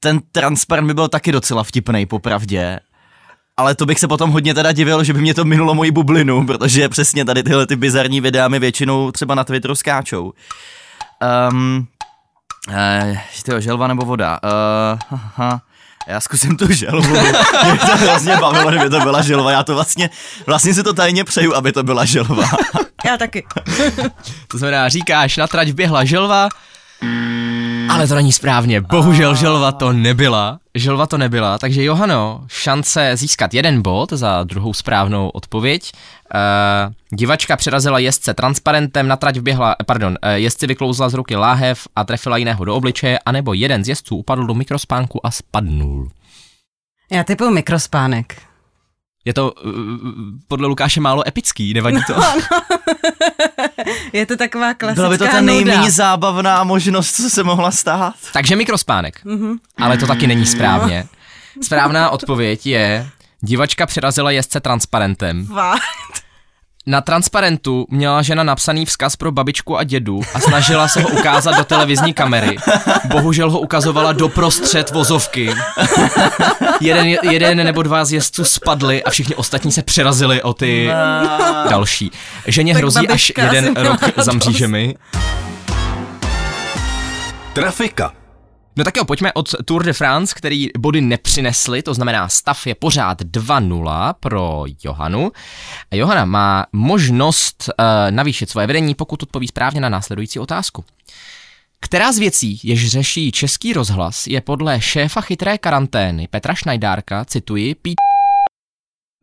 Ten 0.00 0.20
transparent 0.32 0.86
by 0.86 0.94
byl 0.94 1.08
taky 1.08 1.32
docela 1.32 1.64
vtipný, 1.64 2.06
popravdě. 2.06 2.80
Ale 3.56 3.74
to 3.74 3.86
bych 3.86 4.00
se 4.00 4.08
potom 4.08 4.30
hodně 4.30 4.54
teda 4.54 4.72
divil, 4.72 5.04
že 5.04 5.12
by 5.12 5.20
mě 5.20 5.34
to 5.34 5.44
minulo 5.44 5.74
moji 5.74 5.90
bublinu, 5.90 6.46
protože 6.46 6.88
přesně 6.88 7.24
tady 7.24 7.42
tyhle 7.42 7.66
ty 7.66 7.76
bizarní 7.76 8.20
videa 8.20 8.48
mi 8.48 8.58
většinou 8.58 9.10
třeba 9.10 9.34
na 9.34 9.44
Twitteru 9.44 9.74
skáčou. 9.74 10.32
Um, 11.50 11.86
uh, 12.68 13.16
tyjo, 13.44 13.60
želva 13.60 13.86
nebo 13.86 14.04
voda? 14.04 14.40
Uh, 14.44 14.98
aha. 15.10 15.60
Já 16.06 16.20
zkusím 16.20 16.56
tu 16.56 16.72
želvu. 16.72 17.08
Mě 17.64 17.78
to 17.78 17.96
hrozně 17.96 18.36
bavilo, 18.36 18.70
kdyby 18.70 18.90
to 18.90 19.00
byla 19.00 19.22
želva. 19.22 19.50
Já 19.50 19.62
to 19.62 19.74
vlastně, 19.74 20.10
vlastně 20.46 20.74
si 20.74 20.82
to 20.82 20.92
tajně 20.92 21.24
přeju, 21.24 21.54
aby 21.54 21.72
to 21.72 21.82
byla 21.82 22.04
želva. 22.04 22.44
Já 23.04 23.16
taky. 23.16 23.46
To 24.48 24.58
znamená, 24.58 24.88
říkáš, 24.88 25.36
na 25.36 25.46
trať 25.46 25.68
běhla 25.70 26.04
želva, 26.04 26.48
ale 27.92 28.08
to 28.08 28.14
není 28.14 28.32
správně. 28.32 28.80
Bohužel 28.80 29.34
želva 29.34 29.72
to 29.72 29.92
nebyla. 29.92 30.58
Želva 30.74 31.06
to 31.06 31.18
nebyla, 31.18 31.58
takže 31.58 31.84
Johano, 31.84 32.44
šance 32.46 33.16
získat 33.16 33.54
jeden 33.54 33.82
bod 33.82 34.12
za 34.12 34.44
druhou 34.44 34.74
správnou 34.74 35.28
odpověď. 35.28 35.92
Uh, 36.34 36.92
divačka 37.18 37.56
přerazila 37.56 37.98
jezdce 37.98 38.34
transparentem, 38.34 39.08
na 39.08 39.16
trať 39.16 39.36
vběhla, 39.36 39.76
eh, 39.80 39.84
pardon, 39.84 40.18
uh, 40.24 40.30
jezdci 40.30 40.66
vyklouzla 40.66 41.08
z 41.08 41.14
ruky 41.14 41.36
láhev 41.36 41.88
a 41.96 42.04
trefila 42.04 42.36
jiného 42.36 42.64
do 42.64 42.74
obličeje, 42.74 43.18
anebo 43.26 43.54
jeden 43.54 43.84
z 43.84 43.88
jezdců 43.88 44.16
upadl 44.16 44.46
do 44.46 44.54
mikrospánku 44.54 45.26
a 45.26 45.30
spadnul. 45.30 46.08
Já 47.10 47.24
typu 47.24 47.50
mikrospánek. 47.50 48.51
Je 49.24 49.34
to 49.34 49.52
uh, 49.52 49.72
podle 50.48 50.68
Lukáše 50.68 51.00
málo 51.00 51.28
epický, 51.28 51.74
nevadí 51.74 51.98
to? 52.06 52.14
Je 54.12 54.26
to 54.26 54.36
taková 54.36 54.74
klasická 54.74 55.02
Byla 55.02 55.10
by 55.10 55.18
to 55.18 55.26
ta 55.26 55.40
nejméně 55.40 55.90
zábavná 55.90 56.64
možnost, 56.64 57.16
co 57.16 57.30
se 57.30 57.44
mohla 57.44 57.70
stát. 57.70 58.14
Takže 58.32 58.56
mikrospánek. 58.56 59.22
Ale 59.76 59.98
to 59.98 60.06
taky 60.06 60.26
není 60.26 60.46
správně. 60.46 61.06
Správná 61.62 62.10
odpověď 62.10 62.66
je, 62.66 63.08
divačka 63.40 63.86
přerazila 63.86 64.30
jezdce 64.30 64.60
transparentem. 64.60 65.46
Fakt. 65.46 66.22
Na 66.86 67.00
transparentu 67.00 67.86
měla 67.90 68.22
žena 68.22 68.42
napsaný 68.42 68.86
vzkaz 68.86 69.16
pro 69.16 69.32
babičku 69.32 69.78
a 69.78 69.84
dědu 69.84 70.20
a 70.34 70.40
snažila 70.40 70.88
se 70.88 71.00
ho 71.00 71.08
ukázat 71.08 71.56
do 71.56 71.64
televizní 71.64 72.14
kamery. 72.14 72.56
Bohužel 73.04 73.50
ho 73.50 73.60
ukazovala 73.60 74.12
doprostřed 74.12 74.90
vozovky. 74.90 75.54
Jeden, 76.80 77.06
jeden 77.06 77.64
nebo 77.64 77.82
dva 77.82 78.04
z 78.04 78.12
jezdců 78.12 78.44
spadli 78.44 79.04
a 79.04 79.10
všichni 79.10 79.34
ostatní 79.34 79.72
se 79.72 79.82
přerazili 79.82 80.42
o 80.42 80.54
ty 80.54 80.90
další. 81.70 82.10
Ženě 82.46 82.72
Tak 82.72 82.80
hrozí 82.80 83.08
až 83.08 83.32
jeden 83.36 83.76
rok 83.76 84.00
za 84.16 84.32
mřížemi. 84.32 84.94
Trafika. 87.52 88.21
No 88.76 88.84
tak 88.84 88.96
jo, 88.96 89.04
pojďme 89.04 89.32
od 89.32 89.54
Tour 89.64 89.84
de 89.84 89.92
France, 89.92 90.34
který 90.36 90.68
body 90.78 91.00
nepřinesli, 91.00 91.82
to 91.82 91.94
znamená 91.94 92.28
stav 92.28 92.66
je 92.66 92.74
pořád 92.74 93.22
2-0 93.22 94.14
pro 94.20 94.64
Johanu. 94.84 95.32
A 95.90 95.96
Johana 95.96 96.24
má 96.24 96.66
možnost 96.72 97.64
uh, 97.68 97.84
navýšit 98.10 98.50
svoje 98.50 98.66
vedení, 98.66 98.94
pokud 98.94 99.22
odpoví 99.22 99.48
správně 99.48 99.80
na 99.80 99.88
následující 99.88 100.38
otázku. 100.38 100.84
Která 101.80 102.12
z 102.12 102.18
věcí, 102.18 102.60
jež 102.62 102.88
řeší 102.88 103.32
Český 103.32 103.72
rozhlas, 103.72 104.26
je 104.26 104.40
podle 104.40 104.80
šéfa 104.80 105.20
chytré 105.20 105.58
karantény 105.58 106.28
Petra 106.30 106.54
Šnajdárka, 106.54 107.24
cituji, 107.24 107.74
pít 107.74 107.96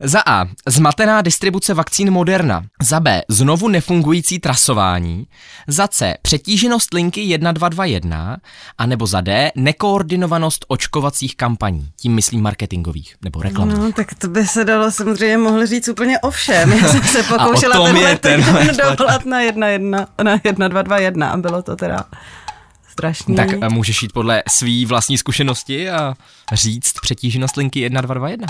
za 0.03 0.19
A. 0.25 0.45
Zmatená 0.67 1.21
distribuce 1.21 1.73
vakcín 1.73 2.11
Moderna. 2.11 2.63
Za 2.81 2.99
B. 2.99 3.21
Znovu 3.27 3.67
nefungující 3.67 4.39
trasování. 4.39 5.27
Za 5.67 5.87
C. 5.87 6.15
Přetíženost 6.21 6.93
linky 6.93 7.21
1221. 7.21 8.37
A 8.77 8.85
nebo 8.85 9.07
za 9.07 9.21
D. 9.21 9.51
Nekoordinovanost 9.55 10.65
očkovacích 10.67 11.35
kampaní. 11.35 11.89
Tím 11.95 12.15
myslím 12.15 12.41
marketingových 12.41 13.15
nebo 13.23 13.41
reklamních. 13.41 13.77
No, 13.77 13.91
tak 13.91 14.13
to 14.13 14.27
by 14.27 14.47
se 14.47 14.65
dalo 14.65 14.91
samozřejmě 14.91 15.37
mohli 15.37 15.67
říct 15.67 15.87
úplně 15.87 16.19
o 16.19 16.31
všem. 16.31 16.73
Já 16.73 16.87
jsem 16.87 17.03
se 17.03 17.19
A 17.23 17.35
o 17.35 17.37
pokoušela 17.37 17.75
tom 17.75 17.95
je 17.95 18.17
tenhle 18.17 18.65
tenhle 18.65 18.95
ten 18.95 19.29
na 19.29 19.41
jedna, 19.41 19.67
jedna, 19.67 20.07
na 20.23 20.39
jedna, 20.43 20.67
dva, 20.67 20.81
dva, 20.81 20.97
jedna 20.97 21.29
a 21.29 21.37
bylo 21.37 21.61
to 21.61 21.75
teda 21.75 22.03
strašný. 22.91 23.35
Tak 23.35 23.71
můžeš 23.71 24.01
jít 24.01 24.13
podle 24.13 24.43
svý 24.49 24.85
vlastní 24.85 25.17
zkušenosti 25.17 25.89
a 25.89 26.13
říct 26.53 26.93
přetíženost 27.01 27.57
linky 27.57 27.79
1221. 27.79 28.47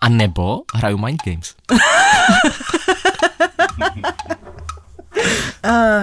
A 0.00 0.08
nebo 0.08 0.60
hraju 0.74 0.98
Mind 0.98 1.20
Games. 1.26 1.54
Uh, 1.72 1.78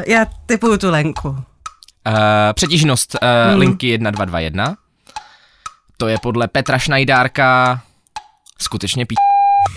já 0.08 0.26
typuju 0.46 0.78
tu 0.78 0.92
Lenku. 0.92 1.30
Uh, 1.30 1.36
přetíženost 2.54 3.16
uh, 3.22 3.30
Hmm. 3.52 3.60
linky 3.60 3.88
1221. 3.88 4.76
To 5.98 6.08
je 6.08 6.18
podle 6.22 6.48
Petra 6.48 6.78
Šnajdárka 6.80 7.82
skutečně 8.62 9.06
pí... 9.06 9.16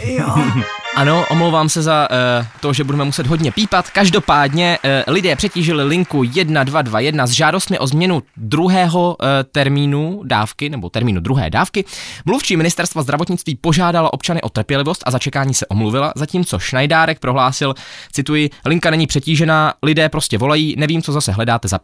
Jo. 0.04 0.34
Ano, 1.00 1.24
omlouvám 1.30 1.68
se 1.68 1.82
za 1.82 2.08
uh, 2.10 2.16
to, 2.60 2.72
že 2.72 2.84
budeme 2.84 3.04
muset 3.04 3.26
hodně 3.26 3.52
pípat. 3.52 3.90
Každopádně 3.90 4.78
uh, 4.84 5.14
lidé 5.14 5.36
přetížili 5.36 5.84
linku 5.84 6.24
1221 6.24 7.26
s 7.26 7.30
žádostmi 7.30 7.78
o 7.78 7.86
změnu 7.86 8.22
druhého 8.36 9.08
uh, 9.08 9.26
termínu 9.52 10.22
dávky, 10.24 10.68
nebo 10.68 10.90
termínu 10.90 11.20
druhé 11.20 11.50
dávky. 11.50 11.84
Mluvčí 12.24 12.56
ministerstva 12.56 13.02
zdravotnictví 13.02 13.56
požádala 13.56 14.12
občany 14.12 14.42
o 14.42 14.48
trpělivost 14.48 15.02
a 15.06 15.10
začekání 15.10 15.54
se 15.54 15.66
omluvila, 15.66 16.12
zatímco 16.16 16.58
Šnajdárek 16.58 17.18
prohlásil, 17.18 17.74
cituji, 18.12 18.50
linka 18.66 18.90
není 18.90 19.06
přetížená, 19.06 19.74
lidé 19.82 20.08
prostě 20.08 20.38
volají, 20.38 20.74
nevím, 20.78 21.02
co 21.02 21.12
zase 21.12 21.32
hledáte 21.32 21.68
za. 21.68 21.78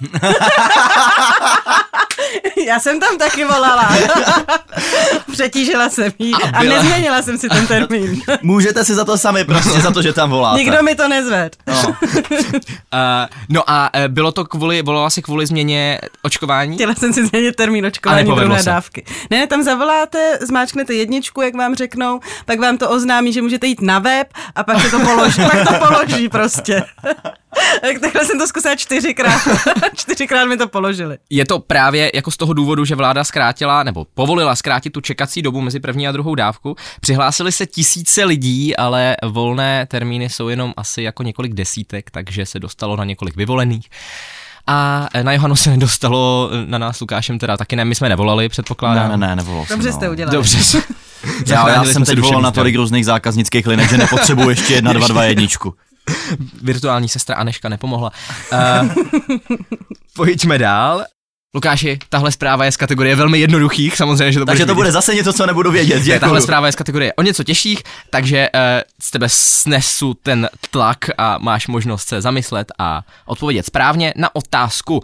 Já 2.66 2.80
jsem 2.80 3.00
tam 3.00 3.18
taky 3.18 3.44
volala. 3.44 3.88
Přetížila 5.32 5.88
jsem 5.90 6.12
jí 6.18 6.34
a, 6.34 6.58
a 6.58 6.62
nezměnila 6.62 7.22
jsem 7.22 7.38
si 7.38 7.48
ten 7.48 7.66
termín. 7.66 8.22
Můžete 8.42 8.84
si 8.84 8.94
za 8.94 9.04
to 9.04 9.18
sami, 9.18 9.44
prostě 9.44 9.80
za 9.80 9.90
to, 9.90 10.02
že 10.02 10.12
tam 10.12 10.30
voláte. 10.30 10.58
Nikdo 10.58 10.82
mi 10.82 10.94
to 10.94 11.08
nezved. 11.08 11.56
No. 11.66 11.82
Uh, 11.82 11.94
no 13.48 13.62
a 13.70 13.94
uh, 13.94 14.08
bylo 14.08 14.32
to 14.32 14.44
kvůli, 14.44 14.82
volala 14.82 15.10
si 15.10 15.22
kvůli 15.22 15.46
změně 15.46 15.98
očkování? 16.22 16.74
Chtěla 16.74 16.94
jsem 16.94 17.12
si 17.12 17.26
změnit 17.26 17.56
termín 17.56 17.84
A 17.84 17.88
očkování 17.88 18.34
druhé 18.34 18.62
se. 18.62 18.70
dávky. 18.70 19.04
Ne, 19.30 19.38
ne, 19.38 19.46
tam 19.46 19.62
zavoláte, 19.62 20.38
zmáčknete 20.40 20.94
jedničku, 20.94 21.42
jak 21.42 21.54
vám 21.54 21.74
řeknou, 21.74 22.20
pak 22.46 22.60
vám 22.60 22.78
to 22.78 22.90
oznámí, 22.90 23.32
že 23.32 23.42
můžete 23.42 23.66
jít 23.66 23.80
na 23.80 23.98
web 23.98 24.28
a 24.54 24.64
pak 24.64 24.80
se 24.80 24.90
to 24.90 25.00
položí, 25.00 25.42
pak 25.42 25.68
to 25.68 25.86
položí 25.86 26.28
prostě. 26.28 26.82
Tak 27.80 27.98
takhle 28.00 28.24
jsem 28.24 28.38
to 28.38 28.46
zkusila 28.46 28.76
čtyřikrát. 28.76 29.40
čtyřikrát 29.94 30.44
mi 30.44 30.56
to 30.56 30.68
položili. 30.68 31.18
Je 31.30 31.44
to 31.44 31.58
právě 31.58 32.10
jako 32.14 32.30
z 32.30 32.36
toho 32.36 32.52
důvodu, 32.52 32.84
že 32.84 32.94
vláda 32.94 33.24
zkrátila 33.24 33.82
nebo 33.82 34.06
povolila 34.14 34.56
zkrátit 34.56 34.90
tu 34.90 35.00
čekací 35.00 35.42
dobu 35.42 35.60
mezi 35.60 35.80
první 35.80 36.08
a 36.08 36.12
druhou 36.12 36.34
dávku. 36.34 36.76
Přihlásili 37.00 37.52
se 37.52 37.66
tisíce 37.66 38.24
lidí, 38.24 38.76
ale 38.76 39.16
volné 39.24 39.86
termíny 39.86 40.28
jsou 40.28 40.48
jenom 40.48 40.74
asi 40.76 41.02
jako 41.02 41.22
několik 41.22 41.54
desítek, 41.54 42.10
takže 42.10 42.46
se 42.46 42.58
dostalo 42.58 42.96
na 42.96 43.04
několik 43.04 43.36
vyvolených. 43.36 43.90
A 44.66 45.08
na 45.22 45.32
Johanu 45.32 45.56
se 45.56 45.70
nedostalo, 45.70 46.50
na 46.66 46.78
nás 46.78 47.00
Lukášem 47.00 47.38
teda 47.38 47.56
taky 47.56 47.76
ne, 47.76 47.84
my 47.84 47.94
jsme 47.94 48.08
nevolali, 48.08 48.48
předpokládám. 48.48 49.10
Ne, 49.10 49.16
ne, 49.16 49.26
ne, 49.26 49.36
nevolal 49.36 49.66
jsem, 49.66 49.76
Dobře 49.76 49.90
no. 49.90 49.96
jste 49.96 50.10
udělali. 50.10 50.36
Dobře. 50.36 50.58
Já, 51.46 51.68
já 51.68 51.84
jsem 51.84 52.04
teď 52.04 52.18
volal 52.18 52.42
na 52.42 52.50
tolik 52.50 52.76
různých 52.76 53.04
zákaznických 53.04 53.66
linek, 53.66 53.90
že 53.90 53.98
nepotřebuji 53.98 54.48
ještě 54.50 54.74
jedna, 54.74 54.92
dva, 54.92 55.08
dva, 55.08 55.24
jedničku. 55.24 55.74
virtuální 56.62 57.08
sestra 57.08 57.36
Aneška 57.36 57.68
nepomohla. 57.68 58.12
Uh, 58.52 58.88
pojďme 60.16 60.58
dál. 60.58 61.04
Lukáši, 61.54 61.98
tahle 62.08 62.32
zpráva 62.32 62.64
je 62.64 62.72
z 62.72 62.76
kategorie 62.76 63.16
velmi 63.16 63.38
jednoduchých, 63.38 63.96
samozřejmě, 63.96 64.32
že 64.32 64.38
to 64.38 64.46
Takže 64.46 64.62
budeš 64.62 64.70
to 64.70 64.74
bude 64.74 64.84
vědět. 64.86 64.92
zase 64.92 65.14
něco, 65.14 65.32
co 65.32 65.46
nebudu 65.46 65.70
vědět. 65.70 65.94
Ne, 65.98 66.04
Děkuju. 66.04 66.20
tahle 66.20 66.40
zpráva 66.40 66.66
je 66.66 66.72
z 66.72 66.76
kategorie 66.76 67.12
o 67.12 67.22
něco 67.22 67.44
těžších, 67.44 67.82
takže 68.10 68.48
uh, 68.54 68.60
z 69.02 69.10
tebe 69.10 69.28
snesu 69.28 70.14
ten 70.22 70.48
tlak 70.70 70.98
a 71.18 71.38
máš 71.38 71.66
možnost 71.66 72.08
se 72.08 72.20
zamyslet 72.20 72.72
a 72.78 73.02
odpovědět 73.26 73.66
správně 73.66 74.14
na 74.16 74.36
otázku, 74.36 75.02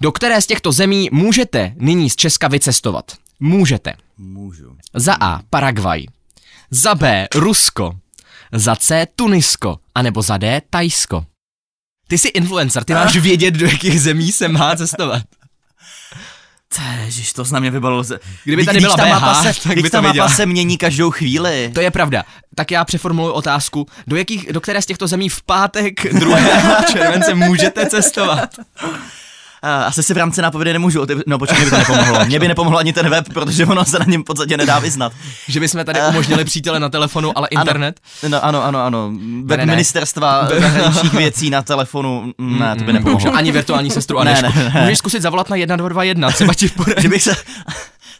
do 0.00 0.12
které 0.12 0.40
z 0.40 0.46
těchto 0.46 0.72
zemí 0.72 1.08
můžete 1.12 1.72
nyní 1.76 2.10
z 2.10 2.16
Česka 2.16 2.48
vycestovat. 2.48 3.12
Můžete. 3.40 3.94
Můžu. 4.18 4.76
Za 4.94 5.14
A. 5.20 5.40
Paraguay. 5.50 6.06
Za 6.70 6.94
B. 6.94 7.28
Rusko. 7.34 7.92
Za 8.52 8.76
C. 8.76 9.06
Tunisko. 9.16 9.78
A 9.94 10.02
nebo 10.02 10.22
za 10.22 10.38
D. 10.38 10.62
Tajsko. 10.70 11.26
Ty 12.08 12.18
jsi 12.18 12.28
influencer, 12.28 12.84
ty 12.84 12.94
máš 12.94 13.16
vědět, 13.20 13.54
do 13.54 13.66
jakých 13.66 14.00
zemí 14.00 14.32
se 14.32 14.48
má 14.48 14.76
cestovat. 14.76 15.22
Ježiš, 17.04 17.32
to 17.32 17.44
na 17.52 17.60
mě 17.60 17.70
vybalilo. 17.70 18.04
Kdyby 18.44 18.64
tady 18.64 18.80
byla 18.80 18.96
ta 18.96 19.04
BH, 19.04 19.10
mapa 19.10 19.34
se, 19.34 19.60
tak 19.68 19.82
by 19.82 19.90
ta 19.90 20.00
mapa 20.00 20.12
věděla. 20.12 20.28
se 20.28 20.46
mění 20.46 20.78
každou 20.78 21.10
chvíli. 21.10 21.70
To 21.74 21.80
je 21.80 21.90
pravda. 21.90 22.24
Tak 22.54 22.70
já 22.70 22.84
přeformuluji 22.84 23.34
otázku. 23.34 23.86
Do, 24.06 24.16
jakých, 24.16 24.52
do 24.52 24.60
které 24.60 24.82
z 24.82 24.86
těchto 24.86 25.06
zemí 25.06 25.28
v 25.28 25.42
pátek 25.42 26.14
2. 26.14 26.38
července 26.92 27.34
můžete 27.34 27.86
cestovat? 27.86 28.50
A, 29.64 29.84
asi 29.84 30.02
si 30.02 30.14
v 30.14 30.16
rámci 30.16 30.42
nápovědy 30.42 30.72
nemůžu 30.72 31.00
otevřít. 31.00 31.24
No 31.26 31.38
počkej, 31.38 31.58
mě 31.58 31.64
by 31.64 31.70
to 31.70 31.76
nepomohlo. 31.78 32.24
Mně 32.24 32.38
by 32.40 32.48
nepomohl 32.48 32.78
ani 32.78 32.92
ten 32.92 33.08
web, 33.08 33.28
protože 33.34 33.66
ono 33.66 33.84
se 33.84 33.98
na 33.98 34.04
něm 34.08 34.22
v 34.22 34.24
podstatě 34.24 34.56
nedá 34.56 34.78
vyznat. 34.78 35.12
Že 35.48 35.60
bychom 35.60 35.84
tady 35.84 36.00
umožnili 36.08 36.44
přítele 36.44 36.80
na 36.80 36.88
telefonu, 36.88 37.38
ale 37.38 37.48
internet? 37.50 38.00
No, 38.28 38.44
ano, 38.44 38.64
ano, 38.64 38.82
ano. 38.82 39.10
Web 39.44 39.58
ne, 39.60 39.66
ne. 39.66 39.72
ministerstva 39.72 40.48
zahraničních 40.60 41.12
věcí 41.12 41.50
na 41.50 41.62
telefonu, 41.62 42.32
mm, 42.38 42.58
ne, 42.58 42.76
to 42.76 42.84
by 42.84 42.92
nepomohlo. 42.92 43.18
Bohužel 43.18 43.36
ani 43.36 43.52
virtuální 43.52 43.90
sestru 43.90 44.18
Ne, 44.24 44.38
Anešku. 44.38 44.58
ne, 44.58 44.70
ne. 44.74 44.80
Můžeš 44.80 44.98
zkusit 44.98 45.22
zavolat 45.22 45.50
na 45.50 45.56
1221, 45.56 46.30
třeba 46.30 46.54
ti 46.54 46.68
poradí. 46.68 47.02
Že 47.02 47.08
bych 47.08 47.22
se... 47.22 47.36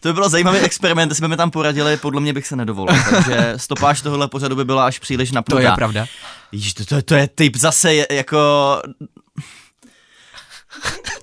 To 0.00 0.08
by 0.08 0.12
bylo 0.12 0.28
zajímavý 0.28 0.58
experiment, 0.58 1.10
jestli 1.10 1.22
by 1.22 1.28
mi 1.28 1.36
tam 1.36 1.50
poradili, 1.50 1.96
podle 1.96 2.20
mě 2.20 2.32
bych 2.32 2.46
se 2.46 2.56
nedovolil. 2.56 2.96
Takže 3.10 3.54
stopáž 3.56 4.00
tohohle 4.00 4.28
pořadu 4.28 4.56
by 4.56 4.64
byla 4.64 4.86
až 4.86 4.98
příliš 4.98 5.32
napnutá. 5.32 5.62
To 5.62 5.66
je 5.66 5.72
pravda. 5.74 6.06
Ježiš, 6.52 6.74
to, 6.74 6.84
to, 6.84 7.02
to 7.02 7.14
je 7.14 7.28
typ 7.34 7.56
zase 7.56 7.94
je, 7.94 8.06
jako... 8.10 8.38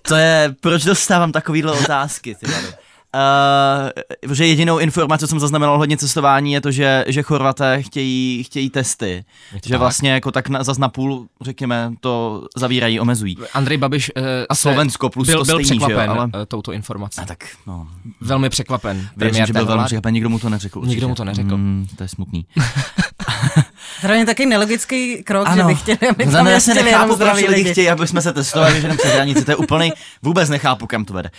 To 0.01 0.15
je, 0.15 0.55
proč 0.59 0.83
dostávám 0.83 1.31
takovýhle 1.31 1.71
otázky, 1.71 2.35
ty 2.35 2.51
vado? 2.51 2.67
Uh, 3.15 4.33
že 4.33 4.47
jedinou 4.47 4.79
informaci, 4.79 5.21
co 5.21 5.27
jsem 5.27 5.39
zaznamenal 5.39 5.77
hodně 5.77 5.97
cestování, 5.97 6.53
je 6.53 6.61
to, 6.61 6.71
že, 6.71 7.05
že 7.07 7.21
Chorvaté 7.21 7.81
chtějí, 7.81 8.43
chtějí 8.43 8.69
testy. 8.69 9.25
Že 9.63 9.69
tak? 9.69 9.79
vlastně 9.79 10.11
jako 10.11 10.31
tak 10.31 10.49
na, 10.49 10.63
zas 10.63 10.77
na 10.77 10.89
půl, 10.89 11.27
řekněme, 11.41 11.91
to 11.99 12.43
zavírají, 12.55 12.99
omezují. 12.99 13.37
Andrej 13.53 13.77
Babiš 13.77 14.11
uh, 14.17 14.23
A 14.49 14.55
Slovensko 14.55 15.09
plus 15.09 15.27
byl, 15.27 15.39
to 15.39 15.45
byl 15.45 15.55
stejný, 15.55 15.67
že 15.67 15.73
jo, 15.73 15.79
překvapen 15.79 16.09
ale- 16.09 16.29
ale... 16.33 16.45
touto 16.45 16.71
informací. 16.71 17.21
A 17.21 17.25
tak, 17.25 17.37
no, 17.67 17.87
Velmi 18.21 18.49
překvapen. 18.49 19.07
věřím, 19.17 19.45
že 19.45 19.53
byl 19.53 19.65
velmi 19.65 19.85
překvapen, 19.85 20.13
nikdo 20.13 20.29
mu 20.29 20.39
to 20.39 20.49
neřekl. 20.49 20.79
určitě. 20.79 20.91
Nikdo 20.95 21.07
mu 21.07 21.15
to 21.15 21.25
neřekl. 21.25 21.57
Mm, 21.57 21.87
to 21.95 22.03
je 22.03 22.07
smutný. 22.07 22.45
Zároveň 24.01 24.25
taky 24.25 24.45
nelogický 24.45 25.23
krok, 25.23 25.47
že 25.55 25.63
by 25.63 25.75
chtěli, 25.75 26.09
aby 26.09 26.25
tam 26.25 26.47
já 26.47 26.59
se 26.59 26.73
nechápu, 26.73 27.13
jenom 27.13 27.29
proč 27.31 27.47
lidi 27.47 27.71
chtějí, 27.71 27.89
aby 27.89 28.07
jsme 28.07 28.21
se 28.21 28.33
testovali, 28.33 28.81
že 28.81 28.87
jdem 28.87 28.97
přes 28.97 29.13
hranici, 29.13 29.45
to 29.45 29.51
je 29.51 29.55
úplný, 29.55 29.91
vůbec 30.21 30.49
nechápu, 30.49 30.87
kam 30.87 31.05
to 31.05 31.13
vede. 31.13 31.29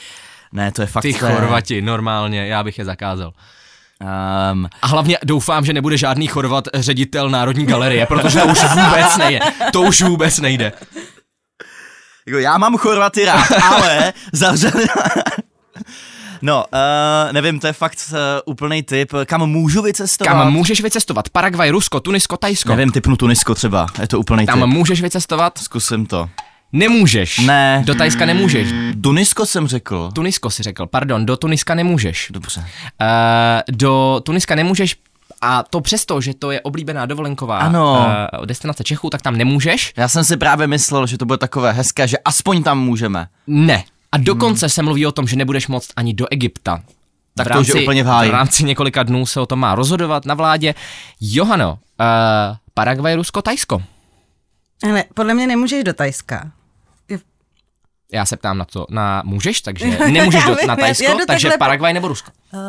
Ne, 0.52 0.72
to 0.72 0.82
je 0.82 0.86
fakt... 0.86 1.02
Ty 1.02 1.14
to 1.14 1.26
je- 1.26 1.32
Chorvati, 1.32 1.82
normálně, 1.82 2.46
já 2.46 2.64
bych 2.64 2.78
je 2.78 2.84
zakázal. 2.84 3.32
Um, 4.52 4.68
A 4.82 4.86
hlavně 4.86 5.18
doufám, 5.24 5.64
že 5.64 5.72
nebude 5.72 5.96
žádný 5.96 6.26
Chorvat 6.26 6.64
ředitel 6.74 7.30
Národní 7.30 7.66
galerie, 7.66 8.06
protože 8.06 8.40
to 8.40 8.46
už 8.46 8.58
vůbec 8.74 9.16
nejde. 9.16 9.40
To 9.72 9.82
už 9.82 10.02
vůbec 10.02 10.38
nejde. 10.40 10.72
jako 12.26 12.38
já 12.38 12.58
mám 12.58 12.76
Chorvaty 12.76 13.24
rád, 13.24 13.46
ale 13.62 14.12
zavřeli... 14.32 14.84
No, 16.44 16.64
uh, 16.72 17.32
nevím, 17.32 17.60
to 17.60 17.66
je 17.66 17.72
fakt 17.72 17.98
uh, 18.12 18.16
úplný 18.44 18.82
typ. 18.82 19.12
Kam 19.26 19.46
můžu 19.46 19.82
vycestovat? 19.82 20.32
Kam 20.34 20.52
můžeš 20.52 20.80
vycestovat? 20.82 21.28
Paraguay, 21.28 21.70
Rusko, 21.70 22.00
Tunisko, 22.00 22.36
Tajsko. 22.36 22.68
Nevím, 22.68 22.92
typnu 22.92 23.16
Tunisko 23.16 23.54
třeba, 23.54 23.86
je 24.00 24.08
to 24.08 24.18
úplný 24.20 24.46
Tam 24.46 24.58
typ. 24.60 24.66
můžeš 24.68 25.02
vycestovat? 25.02 25.58
Zkusím 25.58 26.06
to. 26.06 26.28
Nemůžeš. 26.72 27.38
Ne. 27.38 27.82
Do 27.86 27.94
Tajska 27.94 28.26
nemůžeš. 28.26 28.68
Tunisko 29.02 29.46
jsem 29.46 29.66
řekl. 29.66 30.10
Tunisko 30.14 30.50
si 30.50 30.62
řekl, 30.62 30.86
pardon, 30.86 31.26
do 31.26 31.36
Tuniska 31.36 31.74
nemůžeš. 31.74 32.28
Dobře. 32.30 32.60
Uh, 32.60 32.66
do 33.76 34.20
Tuniska 34.24 34.54
nemůžeš 34.54 34.96
a 35.40 35.62
to 35.62 35.80
přesto, 35.80 36.20
že 36.20 36.34
to 36.34 36.50
je 36.50 36.60
oblíbená 36.60 37.06
dovolenková 37.06 37.58
Ano. 37.58 38.06
uh, 38.38 38.46
destinace 38.46 38.84
Čechů, 38.84 39.10
tak 39.10 39.22
tam 39.22 39.36
nemůžeš? 39.36 39.92
Já 39.96 40.08
jsem 40.08 40.24
si 40.24 40.36
právě 40.36 40.66
myslel, 40.66 41.06
že 41.06 41.18
to 41.18 41.24
bude 41.26 41.38
takové 41.38 41.72
hezké, 41.72 42.08
že 42.08 42.18
aspoň 42.24 42.62
tam 42.62 42.80
můžeme. 42.80 43.26
Ne. 43.46 43.84
A 44.12 44.18
dokonce 44.18 44.68
se 44.68 44.82
mluví 44.82 45.06
o 45.06 45.12
tom, 45.12 45.26
že 45.26 45.36
nebudeš 45.36 45.68
moct 45.68 45.88
ani 45.96 46.14
do 46.14 46.26
Egypta. 46.30 46.82
Tak 47.36 47.52
to 47.52 47.60
už 47.60 47.68
je 47.68 47.82
úplně 47.82 48.04
v 48.04 48.06
háji. 48.06 48.30
V 48.30 48.32
rámci 48.34 48.64
několika 48.64 49.02
dnů 49.02 49.26
se 49.26 49.40
o 49.40 49.46
tom 49.46 49.58
má 49.58 49.74
rozhodovat 49.74 50.26
na 50.26 50.34
vládě. 50.34 50.74
Johano, 51.20 51.72
uh, 51.72 51.76
Paraguay, 52.74 53.14
Rusko, 53.14 53.42
Tajsko. 53.42 53.82
Ale 54.84 55.04
podle 55.14 55.34
mě 55.34 55.46
nemůžeš 55.46 55.84
do 55.84 55.92
Tajska. 55.92 56.50
Já 58.12 58.26
se 58.26 58.36
ptám 58.36 58.58
na 58.58 58.64
to, 58.64 58.86
na 58.90 59.22
můžeš, 59.24 59.60
takže 59.60 59.86
nemůžeš 60.10 60.44
do, 60.44 60.56
na 60.66 60.76
Tajsko, 60.76 61.12
takže 61.26 61.48
takhle- 61.48 61.58
Paraguay 61.58 61.92
nebo 61.92 62.08
Rusko. 62.08 62.30
Uh, 62.52 62.60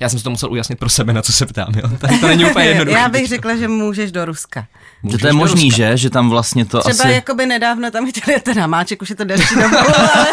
Já 0.00 0.08
jsem 0.08 0.18
si 0.18 0.24
to 0.24 0.30
musel 0.30 0.52
ujasnit 0.52 0.78
pro 0.78 0.88
sebe, 0.88 1.12
na 1.12 1.22
co 1.22 1.32
se 1.32 1.46
ptám. 1.46 1.72
Jo. 1.76 1.88
To, 2.00 2.06
to 2.20 2.26
není 2.28 2.44
úplně 2.44 2.64
jednoduché. 2.68 2.98
já 2.98 3.08
bych 3.08 3.28
řekla, 3.28 3.56
že 3.56 3.68
můžeš 3.68 4.12
do 4.12 4.24
Ruska. 4.24 4.66
Že 5.10 5.18
to 5.18 5.26
je 5.26 5.32
možný, 5.32 5.70
že? 5.70 5.96
Že 5.96 6.10
tam 6.10 6.30
vlastně 6.30 6.64
to 6.64 6.80
Třeba 6.80 7.04
asi... 7.04 7.12
jakoby 7.12 7.46
nedávno 7.46 7.90
tam 7.90 8.10
chtěli 8.10 8.40
ten 8.42 8.58
hamáček, 8.60 9.02
už 9.02 9.10
je 9.10 9.16
to 9.16 9.24
delší 9.24 9.54
dobu, 9.54 9.76
ale 9.76 10.26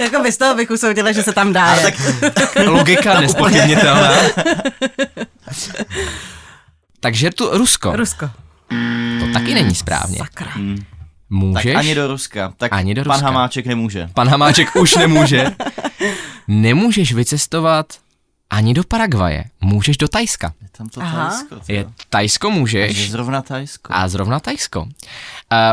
jako 0.00 0.30
z 0.32 0.36
toho 0.36 0.54
bych 0.54 0.70
usoudila, 0.70 1.12
že 1.12 1.22
se 1.22 1.32
tam 1.32 1.52
dá. 1.52 1.74
jet. 1.74 1.94
Logika 2.66 3.20
nespochybnitelná. 3.20 4.10
takže 7.00 7.30
tu 7.30 7.58
Rusko. 7.58 7.96
Rusko. 7.96 8.30
To 9.20 9.26
taky 9.32 9.54
není 9.54 9.74
správně. 9.74 10.16
Sakra. 10.18 10.52
Tak 10.52 10.95
Můžeš? 11.30 11.74
ani 11.74 11.94
do 11.94 12.06
Ruska. 12.06 12.52
Tak 12.56 12.72
Ani 12.72 12.94
do 12.94 13.04
pan 13.04 13.12
Ruska. 13.12 13.26
Hamáček 13.26 13.66
nemůže. 13.66 14.08
Pan 14.14 14.28
Hamáček 14.28 14.76
už 14.76 14.94
nemůže. 14.96 15.46
Nemůžeš 16.48 17.12
vycestovat 17.12 17.86
ani 18.50 18.74
do 18.74 18.84
Paraguaje. 18.84 19.44
Můžeš 19.60 19.96
do 19.96 20.08
Tajska. 20.08 20.52
Je 20.76 20.78
tam 20.78 20.88
to 20.88 21.00
Aha. 21.00 21.28
Tajsko. 21.30 21.56
co? 21.60 21.72
Je 21.72 21.86
Tajsko 22.10 22.48
Je 22.48 22.54
můžeš. 22.54 23.10
zrovna 23.10 23.42
Tajsko. 23.42 23.92
A 23.96 24.08
zrovna 24.08 24.40
Tajsko. 24.40 24.80
Uh, 24.82 24.88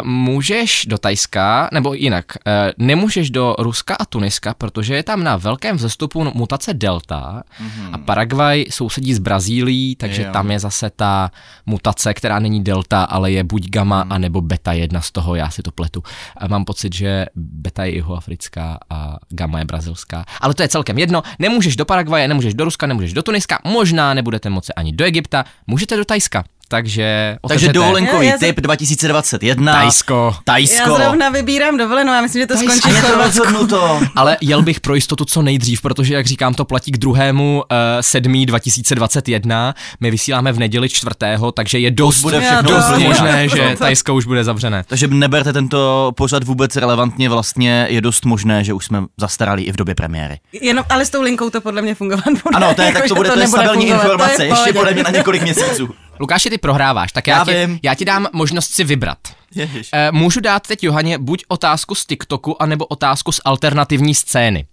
můžeš 0.07 0.86
do 0.89 0.98
Tajska, 0.98 1.69
nebo 1.74 1.93
jinak, 1.93 2.25
uh, 2.48 2.53
nemůžeš 2.77 3.29
do 3.29 3.55
Ruska 3.60 3.95
a 3.95 4.05
Tuniska, 4.05 4.53
protože 4.53 4.95
je 4.95 5.03
tam 5.03 5.24
na 5.24 5.38
velkém 5.38 5.75
vzestupu 5.75 6.31
mutace 6.33 6.74
Delta 6.74 7.43
a 7.91 7.98
Paraguay 7.98 8.65
sousedí 8.69 9.13
s 9.13 9.19
Brazílií, 9.19 9.95
takže 9.95 10.22
Jo. 10.24 10.29
tam 10.33 10.51
je 10.51 10.60
zase 10.60 10.89
ta 10.89 11.31
mutace, 11.65 12.13
která 12.13 12.39
není 12.39 12.63
Delta, 12.63 13.03
ale 13.03 13.31
je 13.31 13.43
buď 13.43 13.69
gamma, 13.69 14.05
anebo 14.10 14.41
beta 14.41 14.74
jedna 14.74 15.01
z 15.01 15.12
toho, 15.12 15.36
já 15.36 15.50
si 15.50 15.62
to 15.63 15.72
pletu. 15.72 16.03
A 16.38 16.48
mám 16.48 16.65
pocit, 16.65 16.93
že 16.95 17.25
beta 17.36 17.83
je 17.86 17.93
jihoafrická 17.95 18.77
a 18.89 19.17
gamma 19.29 19.60
je 19.60 19.65
brazilská. 19.65 20.25
Ale 20.41 20.53
to 20.53 20.62
je 20.62 20.67
celkem 20.67 20.98
jedno. 21.00 21.22
Nemůžeš 21.39 21.75
do 21.75 21.86
Paraguaje, 21.86 22.27
nemůžeš 22.27 22.53
do 22.53 22.63
Ruska, 22.65 22.88
nemůžeš 22.88 23.13
do 23.13 23.24
Tuniska, 23.24 23.60
možná 23.63 24.13
nebudete 24.13 24.50
moci 24.50 24.74
ani 24.74 24.93
do 24.94 25.06
Egypta, 25.06 25.46
můžete 25.68 25.98
do 25.98 26.06
Tajska. 26.06 26.44
Takže 26.74 27.38
Takže 27.48 27.74
dovolenkový 27.74 28.27
Já- 28.27 28.34
já 28.34 28.38
typ 28.38 28.60
2021. 28.60 29.74
Tajsko. 29.74 30.36
Tajsko. 30.44 30.89
Já 30.89 30.96
zrovna 30.96 31.30
vybírám 31.30 31.77
dovolenou, 31.77 32.13
já 32.13 32.22
myslím, 32.22 32.42
že 32.42 32.48
to 32.48 32.53
Tajsko. 32.53 32.74
skončí 32.74 32.98
v 32.98 33.01
to 33.01 33.08
Chorvatsku. 33.08 33.44
rozhodnuto. 33.44 34.00
Ale 34.15 34.38
jel 34.42 34.62
bych 34.62 34.80
pro 34.80 34.96
jistotu 34.96 35.25
co 35.25 35.42
nejdřív, 35.42 35.82
protože, 35.82 36.13
jak 36.13 36.25
říkám, 36.25 36.53
to 36.53 36.65
platí 36.65 36.92
k 36.92 36.98
druhému 36.98 37.56
uh, 37.56 37.77
7. 38.01 38.46
2021. 38.46 39.75
My 40.00 40.12
vysíláme 40.12 40.51
v 40.51 40.60
neděli 40.60 40.89
čtvrtého, 40.89 41.51
takže 41.51 41.80
je 41.80 41.92
dost, 41.92 42.22
bude 42.22 42.42
všechno 42.42 42.70
dost 42.72 42.98
možné, 42.98 43.50
že 43.50 43.75
Tajsko 43.80 44.13
už 44.13 44.25
bude 44.25 44.44
zavřené. 44.44 44.84
Takže 44.88 45.08
neberte 45.08 45.53
tento 45.53 46.12
pořad 46.15 46.44
vůbec 46.44 46.75
relevantně, 46.75 47.30
vlastně 47.30 47.88
je 47.89 48.01
dost 48.01 48.25
možné, 48.25 48.63
že 48.63 48.74
už 48.74 48.86
jsme 48.86 49.03
zastarali 49.18 49.63
i 49.63 49.72
v 49.72 49.75
době 49.75 49.96
premiéry. 49.96 50.39
Jenom, 50.62 50.86
ale 50.89 51.06
s 51.06 51.10
tou 51.10 51.22
linkou 51.22 51.50
to 51.50 51.62
podle 51.62 51.82
mě 51.82 51.96
fungovat 51.96 52.25
bude. 52.25 52.56
Ano, 52.56 52.74
to 52.75 52.82
je, 52.82 52.88
tak 52.88 52.96
Jako, 52.96 53.08
to 53.08 53.08
že 53.08 53.13
bude, 53.15 53.30
to 53.30 53.39
je 53.39 53.46
nebude 53.46 53.63
stabilní 53.63 53.86
fungovat, 53.92 54.01
to 54.03 54.08
je 54.08 54.13
informace, 54.13 54.44
v 54.44 54.50
ještě 54.50 54.74
podle 54.74 54.94
mě 54.94 55.03
na 55.03 55.10
několik 55.10 55.42
měsíců. 55.42 55.89
Lukáši, 56.20 56.50
ty 56.50 56.58
prohráváš, 56.58 57.12
tak 57.12 57.27
já, 57.27 57.38
Já 57.38 57.46
ti, 57.46 57.53
vím. 57.53 57.79
já 57.84 57.96
ti 57.96 58.05
dám 58.05 58.27
možnost 58.34 58.72
si 58.72 58.84
vybrat. 58.84 59.17
Ježiš. 59.55 59.89
Eh, 59.93 60.12
můžu 60.12 60.39
dát 60.39 60.67
teď 60.67 60.84
Johaně 60.84 61.17
buď 61.17 61.43
otázku 61.48 61.96
z 61.96 62.05
TikToku, 62.05 62.62
anebo 62.62 62.86
otázku 62.86 63.32
z 63.32 63.41
alternativní 63.46 64.15
scény. 64.15 64.65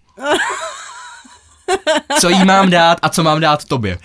Co 2.20 2.28
jí 2.28 2.44
mám 2.44 2.70
dát 2.70 2.98
a 3.02 3.08
co 3.08 3.22
mám 3.22 3.40
dát 3.40 3.64
tobě? 3.64 3.98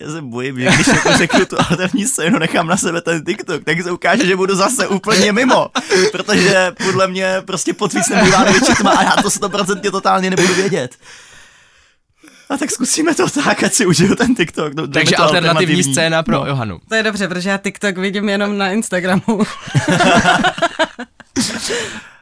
Já 0.00 0.08
se 0.12 0.22
bojím, 0.22 0.60
že 0.60 0.70
když 0.74 0.86
jako 0.86 1.12
řeknu 1.16 1.46
tu 1.46 1.58
alternativní 1.58 2.06
scénu, 2.06 2.38
nechám 2.38 2.66
na 2.66 2.76
sebe 2.76 3.00
ten 3.00 3.24
TikTok, 3.24 3.64
tak 3.64 3.82
se 3.82 3.90
ukáže, 3.90 4.26
že 4.26 4.36
budu 4.36 4.54
zase 4.54 4.88
úplně 4.88 5.32
mimo. 5.32 5.68
Protože 6.12 6.72
podle 6.84 7.08
mě 7.08 7.34
prostě 7.46 7.72
pod 7.72 7.92
víc 7.92 8.08
nebývá 8.08 8.44
největší 8.44 8.74
tma 8.74 8.90
a 8.90 9.02
já 9.02 9.22
to 9.22 9.28
100% 9.28 9.90
totálně 9.90 10.30
nebudu 10.30 10.54
vědět. 10.54 10.96
A 12.52 12.56
tak 12.56 12.70
zkusíme 12.70 13.14
to 13.14 13.30
tak, 13.30 13.62
ať 13.62 13.72
si 13.72 13.86
užiju 13.86 14.14
ten 14.14 14.34
TikTok. 14.34 14.74
No, 14.74 14.86
dáme 14.86 14.92
Takže 14.92 15.16
to 15.16 15.22
alternativní 15.22 15.82
scéna 15.82 16.22
pro 16.22 16.38
No. 16.38 16.46
Johanu. 16.46 16.80
To 16.88 16.94
je 16.94 17.02
dobře, 17.02 17.28
protože 17.28 17.50
já 17.50 17.58
TikTok 17.58 17.98
vidím 17.98 18.28
jenom 18.28 18.58
na 18.58 18.70
Instagramu. 18.70 19.22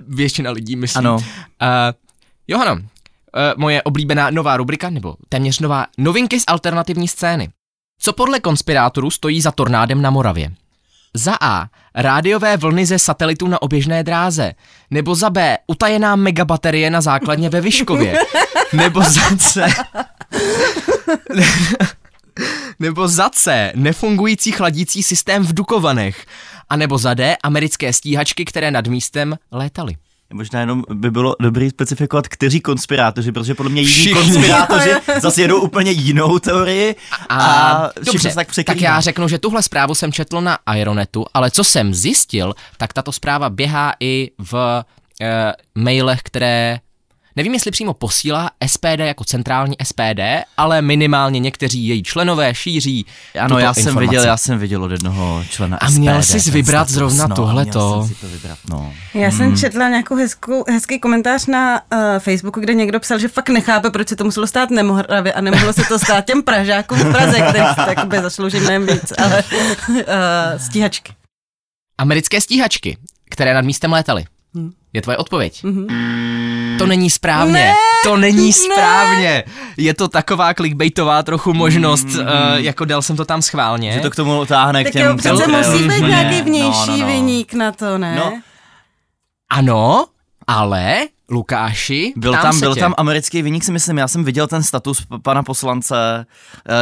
většina 0.00 0.50
lidí 0.50 0.76
myslí. 0.76 0.98
Ano. 0.98 1.14
Uh, 1.16 1.22
Johano, 2.48 2.72
uh, 2.74 2.80
moje 3.56 3.82
oblíbená 3.82 4.30
nová 4.30 4.56
rubrika, 4.56 4.90
nebo 4.90 5.16
téměř 5.28 5.58
nová 5.58 5.86
novinky 5.98 6.40
z 6.40 6.44
alternativní 6.46 7.08
scény. 7.08 7.48
Co 8.00 8.12
podle 8.12 8.40
konspirátorů 8.40 9.10
stojí 9.10 9.40
za 9.40 9.50
tornádem 9.50 10.02
na 10.02 10.10
Moravě? 10.10 10.50
Za 11.14 11.36
A. 11.40 11.66
Rádiové 11.94 12.56
vlny 12.56 12.86
ze 12.86 12.98
satelitu 12.98 13.48
na 13.48 13.62
oběžné 13.62 14.04
dráze. 14.04 14.52
Nebo 14.90 15.14
za 15.14 15.30
B. 15.30 15.58
Utajená 15.66 16.16
megabaterie 16.16 16.90
na 16.90 17.00
základně 17.00 17.48
ve 17.48 17.60
Vyškově. 17.60 18.18
Nebo 18.72 19.02
za 19.02 19.36
C. 19.38 19.66
Nebo 22.78 23.08
za 23.08 23.30
C. 23.30 23.72
Nefungující 23.74 24.52
chladící 24.52 25.02
systém 25.02 25.42
v 25.44 25.54
Dukovanech. 25.54 26.26
A 26.68 26.76
nebo 26.76 26.98
za 26.98 27.14
D. 27.14 27.36
Americké 27.42 27.92
stíhačky, 27.92 28.44
které 28.44 28.70
nad 28.70 28.86
místem 28.86 29.36
létaly. 29.52 29.96
Možná 30.32 30.60
jenom 30.60 30.84
by 30.94 31.10
bylo 31.10 31.36
dobrý 31.40 31.70
specifikovat, 31.70 32.28
kteří 32.28 32.60
konspirátoři, 32.60 33.32
protože 33.32 33.54
podle 33.54 33.72
mě 33.72 33.82
jiní 33.82 34.12
konspirátoři 34.12 34.90
zase 35.20 35.42
jedou 35.42 35.60
úplně 35.60 35.90
jinou 35.90 36.38
teorii 36.38 36.94
a, 37.28 37.36
a 37.36 37.90
dobře, 38.04 38.30
se 38.30 38.34
tak 38.34 38.48
tak 38.64 38.80
já 38.80 39.00
řeknu, 39.00 39.28
že 39.28 39.38
tuhle 39.38 39.62
zprávu 39.62 39.94
jsem 39.94 40.12
četl 40.12 40.40
na 40.40 40.58
Aeronetu, 40.66 41.26
ale 41.34 41.50
co 41.50 41.64
jsem 41.64 41.94
zjistil, 41.94 42.54
tak 42.76 42.92
tato 42.92 43.12
zpráva 43.12 43.50
běhá 43.50 43.94
i 44.00 44.30
v 44.38 44.54
e, 45.20 45.52
mailech, 45.74 46.20
které 46.22 46.78
Nevím, 47.36 47.54
jestli 47.54 47.70
přímo 47.70 47.94
posílá 47.94 48.50
SPD 48.66 48.98
jako 48.98 49.24
centrální 49.24 49.76
SPD, 49.84 50.20
ale 50.56 50.82
minimálně 50.82 51.40
někteří 51.40 51.86
její 51.86 52.02
členové 52.02 52.54
šíří 52.54 53.06
Ano, 53.40 53.48
tuto 53.48 53.58
já 53.58 53.74
jsem 53.74 53.80
informaci. 53.80 54.06
viděl, 54.08 54.24
já 54.24 54.36
jsem 54.36 54.58
viděl 54.58 54.84
od 54.84 54.90
jednoho 54.90 55.44
člena 55.50 55.76
A 55.76 55.90
měl 55.90 56.22
SPD, 56.22 56.30
jsi 56.30 56.44
ten 56.44 56.52
vybrat 56.52 56.88
status, 56.88 56.94
zrovna 56.94 57.26
no, 57.26 57.36
tohleto. 57.36 57.96
Měl 57.96 58.06
jsem 58.06 58.14
si 58.14 58.20
to 58.20 58.28
vybrat, 58.28 58.58
no. 58.70 58.92
Já 59.14 59.30
jsem 59.30 59.56
četla 59.56 59.88
nějakou 59.88 60.16
hezkou, 60.16 60.64
hezký 60.68 60.98
komentář 60.98 61.46
na 61.46 61.80
uh, 61.92 61.98
Facebooku, 62.18 62.60
kde 62.60 62.74
někdo 62.74 63.00
psal, 63.00 63.18
že 63.18 63.28
fakt 63.28 63.48
nechápe, 63.48 63.90
proč 63.90 64.08
se 64.08 64.16
to 64.16 64.24
muselo 64.24 64.46
stát 64.46 64.70
na 64.70 64.82
Moravě 64.82 65.32
a 65.32 65.40
nemohlo 65.40 65.72
se 65.72 65.82
to 65.88 65.98
stát 65.98 66.24
těm 66.24 66.42
Pražákům 66.42 66.98
v 66.98 67.12
Praze, 67.12 67.40
kteří 67.40 67.64
si 67.68 67.94
tak 67.94 68.06
by 68.06 68.22
zaslouží 68.22 68.60
mnohem 68.60 68.86
víc, 68.86 69.12
ale 69.18 69.42
uh, 69.88 69.94
stíhačky. 70.56 71.12
Americké 71.98 72.40
stíhačky, 72.40 72.96
které 73.30 73.54
nad 73.54 73.64
místem 73.64 73.92
létaly. 73.92 74.24
Hm. 74.56 74.70
Je 74.92 75.02
tvoje 75.02 75.16
odpověď? 75.16 75.64
Mhm. 75.64 75.86
To 76.80 76.86
není 76.86 77.10
správně. 77.10 77.52
Ne, 77.52 77.74
to 78.04 78.16
není 78.16 78.46
ne. 78.46 78.52
správně. 78.52 79.44
Je 79.76 79.94
to 79.94 80.08
taková 80.08 80.54
clickbaitová 80.54 81.22
trochu 81.22 81.52
možnost, 81.52 82.06
uh, 82.06 82.26
jako 82.54 82.84
dal 82.84 83.02
jsem 83.02 83.16
to 83.16 83.24
tam 83.24 83.42
schválně. 83.42 83.92
Že 83.92 84.00
to 84.00 84.10
k 84.10 84.16
tomu 84.16 84.46
táhne 84.46 84.84
k 84.84 84.86
Tak 84.86 84.92
těm... 84.92 85.06
jo, 85.06 85.16
přece 85.16 85.46
musí 85.46 85.88
být 85.88 86.06
nějaký 86.06 86.42
vnější 86.42 86.90
no, 86.90 86.96
no, 86.96 87.02
no. 87.02 87.06
vyník 87.06 87.54
na 87.54 87.72
to, 87.72 87.98
ne? 87.98 88.16
No. 88.16 88.40
Ano, 89.50 90.06
ale 90.46 91.06
Lukáši, 91.30 92.12
Byl 92.16 92.32
tam, 92.32 92.60
byl 92.60 92.74
tě. 92.74 92.80
tam 92.80 92.94
americký 92.96 93.42
vyník, 93.42 93.64
si 93.64 93.72
myslím, 93.72 93.98
já 93.98 94.08
jsem 94.08 94.24
viděl 94.24 94.46
ten 94.46 94.62
status 94.62 95.06
pana 95.22 95.42
poslance, 95.42 96.26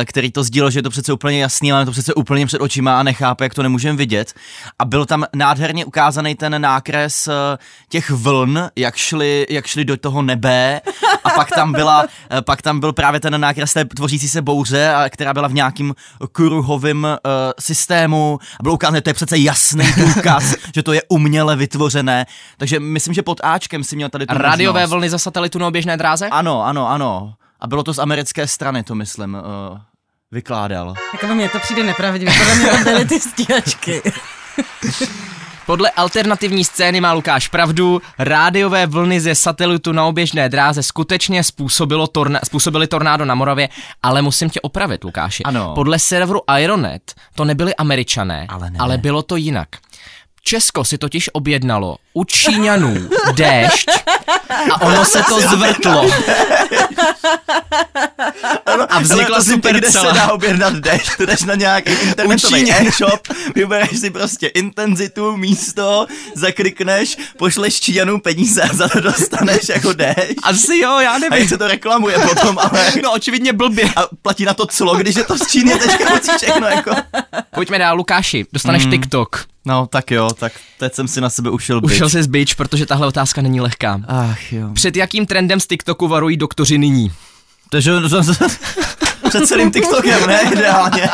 eh, 0.01 0.05
který 0.05 0.33
to 0.33 0.45
sdílel, 0.45 0.71
že 0.71 0.79
je 0.79 0.83
to 0.83 0.91
přece 0.91 1.13
úplně 1.13 1.43
jasný, 1.43 1.73
ale 1.73 1.85
to 1.85 1.91
přece 1.91 2.15
úplně 2.15 2.47
před 2.47 2.61
očima 2.61 3.01
a 3.01 3.03
nechápe, 3.03 3.45
jak 3.45 3.55
to 3.55 3.63
nemůžeme 3.63 3.97
vidět. 3.99 4.35
A 4.79 4.85
byl 4.85 5.07
tam 5.07 5.25
nádherně 5.35 5.85
ukázaný 5.85 6.35
ten 6.35 6.63
nákres 6.63 7.29
eh, 7.29 7.59
těch 7.89 8.11
vln, 8.11 8.69
jak 8.77 8.97
šli, 8.97 9.47
jak 9.51 9.67
šli 9.67 9.85
do 9.85 9.97
toho 9.97 10.23
nebe 10.23 10.81
a 11.25 11.31
pak 11.31 11.49
tam, 11.51 11.73
byla, 11.73 12.07
eh, 12.31 12.43
pak 12.43 12.63
tam 12.63 12.81
byl 12.81 12.93
právě 12.93 13.21
ten 13.21 13.41
nákres 13.41 13.73
té 13.73 13.85
tvořící 13.85 14.29
se 14.29 14.43
bouře, 14.43 14.89
a 14.95 15.09
která 15.09 15.35
byla 15.35 15.49
v 15.49 15.55
nějakým 15.55 15.95
kruhovém 16.33 17.05
uh, 17.05 17.11
systému 17.61 18.39
a 18.61 18.63
bylo 18.63 18.75
ukázané, 18.75 19.01
to 19.01 19.11
je 19.11 19.15
přece 19.15 19.39
jasný 19.39 19.87
důkaz, 19.97 20.55
že 20.75 20.83
to 20.83 20.93
je 20.93 21.03
uměle 21.09 21.57
vytvořené. 21.57 22.27
Takže 22.57 22.81
myslím, 22.81 23.15
že 23.15 23.23
pod 23.23 23.41
Ačkem 23.45 23.85
si 23.85 23.97
měl 23.97 24.09
tady 24.09 24.27
tu 24.27 24.38
Rádiové 24.38 24.81
možnost. 24.81 24.90
vlny 24.90 25.11
za 25.11 25.18
satelitu 25.18 25.59
na 25.59 25.66
oběžné 25.66 25.96
dráze? 25.96 26.29
Ano, 26.29 26.64
ano, 26.64 26.88
ano. 26.88 27.35
A 27.61 27.66
bylo 27.66 27.83
to 27.83 27.94
z 27.94 27.98
americké 27.98 28.46
strany, 28.46 28.83
to 28.83 28.94
myslím, 28.94 29.35
uh, 29.35 29.79
vykládal. 30.33 30.94
Jako 31.12 31.35
mně 31.35 31.48
to 31.48 31.59
přijde 31.59 31.83
nepravdivé, 31.85 32.33
podle 32.38 32.55
mě 32.55 32.70
to 32.70 32.85
byly 32.85 33.05
ty 33.05 33.20
stíhačky. 33.20 34.03
Podle 35.66 35.90
alternativní 35.90 36.64
scény 36.64 37.01
má 37.01 37.12
Lukáš 37.12 37.48
pravdu, 37.48 38.03
rádiové 38.18 38.87
vlny 38.87 39.20
ze 39.20 39.35
satelitu 39.35 39.92
na 39.92 40.05
oběžné 40.05 40.48
dráze 40.48 40.83
skutečně 40.83 41.44
způsobilo 41.44 42.07
torna- 42.07 42.40
způsobily 42.44 42.87
tornádo 42.87 43.24
na 43.24 43.35
Moravě, 43.35 43.68
ale 44.03 44.22
musím 44.22 44.51
tě 44.51 44.61
opravit, 44.61 45.05
Lukáši. 45.05 45.42
Ano. 45.42 45.72
Podle 45.74 45.98
serveru 45.98 46.40
Aeronet 46.51 47.14
to 47.35 47.44
nebyli 47.44 47.74
američané, 47.74 48.46
Ale 48.48 48.70
ne. 48.70 48.79
ale 48.81 48.98
bylo 48.98 49.22
to 49.22 49.37
jinak. 49.37 49.68
Česko 50.42 50.85
si 50.85 50.98
totiž 50.98 51.31
objednalo 51.33 51.96
u 52.14 52.24
Číňanů 52.24 53.09
déšť 53.35 53.90
a 54.72 54.81
ono 54.81 55.05
se 55.05 55.22
to 55.29 55.40
zvrtlo. 55.40 56.11
A 58.88 58.98
vznikla 59.01 59.37
Ale 59.37 59.44
to 59.44 59.51
super 59.51 59.77
kde 59.79 59.92
se 59.92 59.98
dá 60.14 60.33
objednat 60.33 60.72
deš, 60.74 61.03
ty 61.16 61.27
jdeš 61.27 61.40
na 61.42 61.55
nějaký 61.55 61.92
internetový 61.92 62.72
e-shop, 62.72 63.29
vybereš 63.55 63.98
si 63.98 64.11
prostě 64.11 64.46
intenzitu, 64.46 65.37
místo, 65.37 66.07
zaklikneš, 66.35 67.16
pošleš 67.38 67.81
Číňanům 67.81 68.20
peníze 68.20 68.62
a 68.62 68.74
za 68.74 68.88
to 68.88 69.01
dostaneš 69.01 69.68
jako 69.68 69.92
deš. 69.92 70.16
Asi 70.42 70.79
jo, 70.79 70.98
já 71.01 71.11
A 71.11 71.12
jak 71.18 71.31
nevím. 71.31 71.48
se 71.48 71.59
to 71.59 71.68
reklamuje 71.68 72.18
potom, 72.18 72.59
ale 72.59 72.92
No 73.03 73.12
očividně 73.12 73.53
blbě. 73.53 73.90
a 73.96 74.03
platí 74.22 74.44
na 74.44 74.55
to 74.55 74.66
clo, 74.66 74.96
když 74.96 75.16
je 75.16 75.24
to 75.24 75.38
z 75.38 75.46
Číny, 75.46 75.79
teďka 75.79 76.37
všechno 76.37 76.66
jako. 76.66 76.90
Pojďme 77.55 77.79
dál, 77.79 77.96
Lukáši, 77.96 78.46
dostaneš 78.53 78.85
Mm. 78.85 78.90
TikTok. 78.90 79.44
No 79.69 79.87
tak 79.87 80.11
jo, 80.11 80.31
tak 80.35 80.53
teď 80.79 80.95
jsem 80.95 81.09
si 81.09 81.21
na 81.21 81.31
sebe 81.31 81.51
ušel 81.51 81.81
byč. 81.81 81.93
Ušel 81.93 82.09
jsi 82.09 82.23
z 82.23 82.27
bič, 82.27 82.55
protože 82.55 82.87
tahle 82.87 83.07
otázka 83.07 83.43
není 83.43 83.61
lehká. 83.61 84.01
Ach 84.09 84.53
jo. 84.53 84.69
Před 84.73 84.97
jakým 84.97 85.27
trendem 85.27 85.61
z 85.61 85.67
TikToku 85.67 86.09
varují 86.09 86.37
doktoři 86.37 86.79
nyní? 86.79 87.13
Takže 87.71 87.93
před 89.29 89.47
celým 89.47 89.71
TikTokem, 89.71 90.27
ne? 90.27 90.41
Ideálně. 90.53 91.03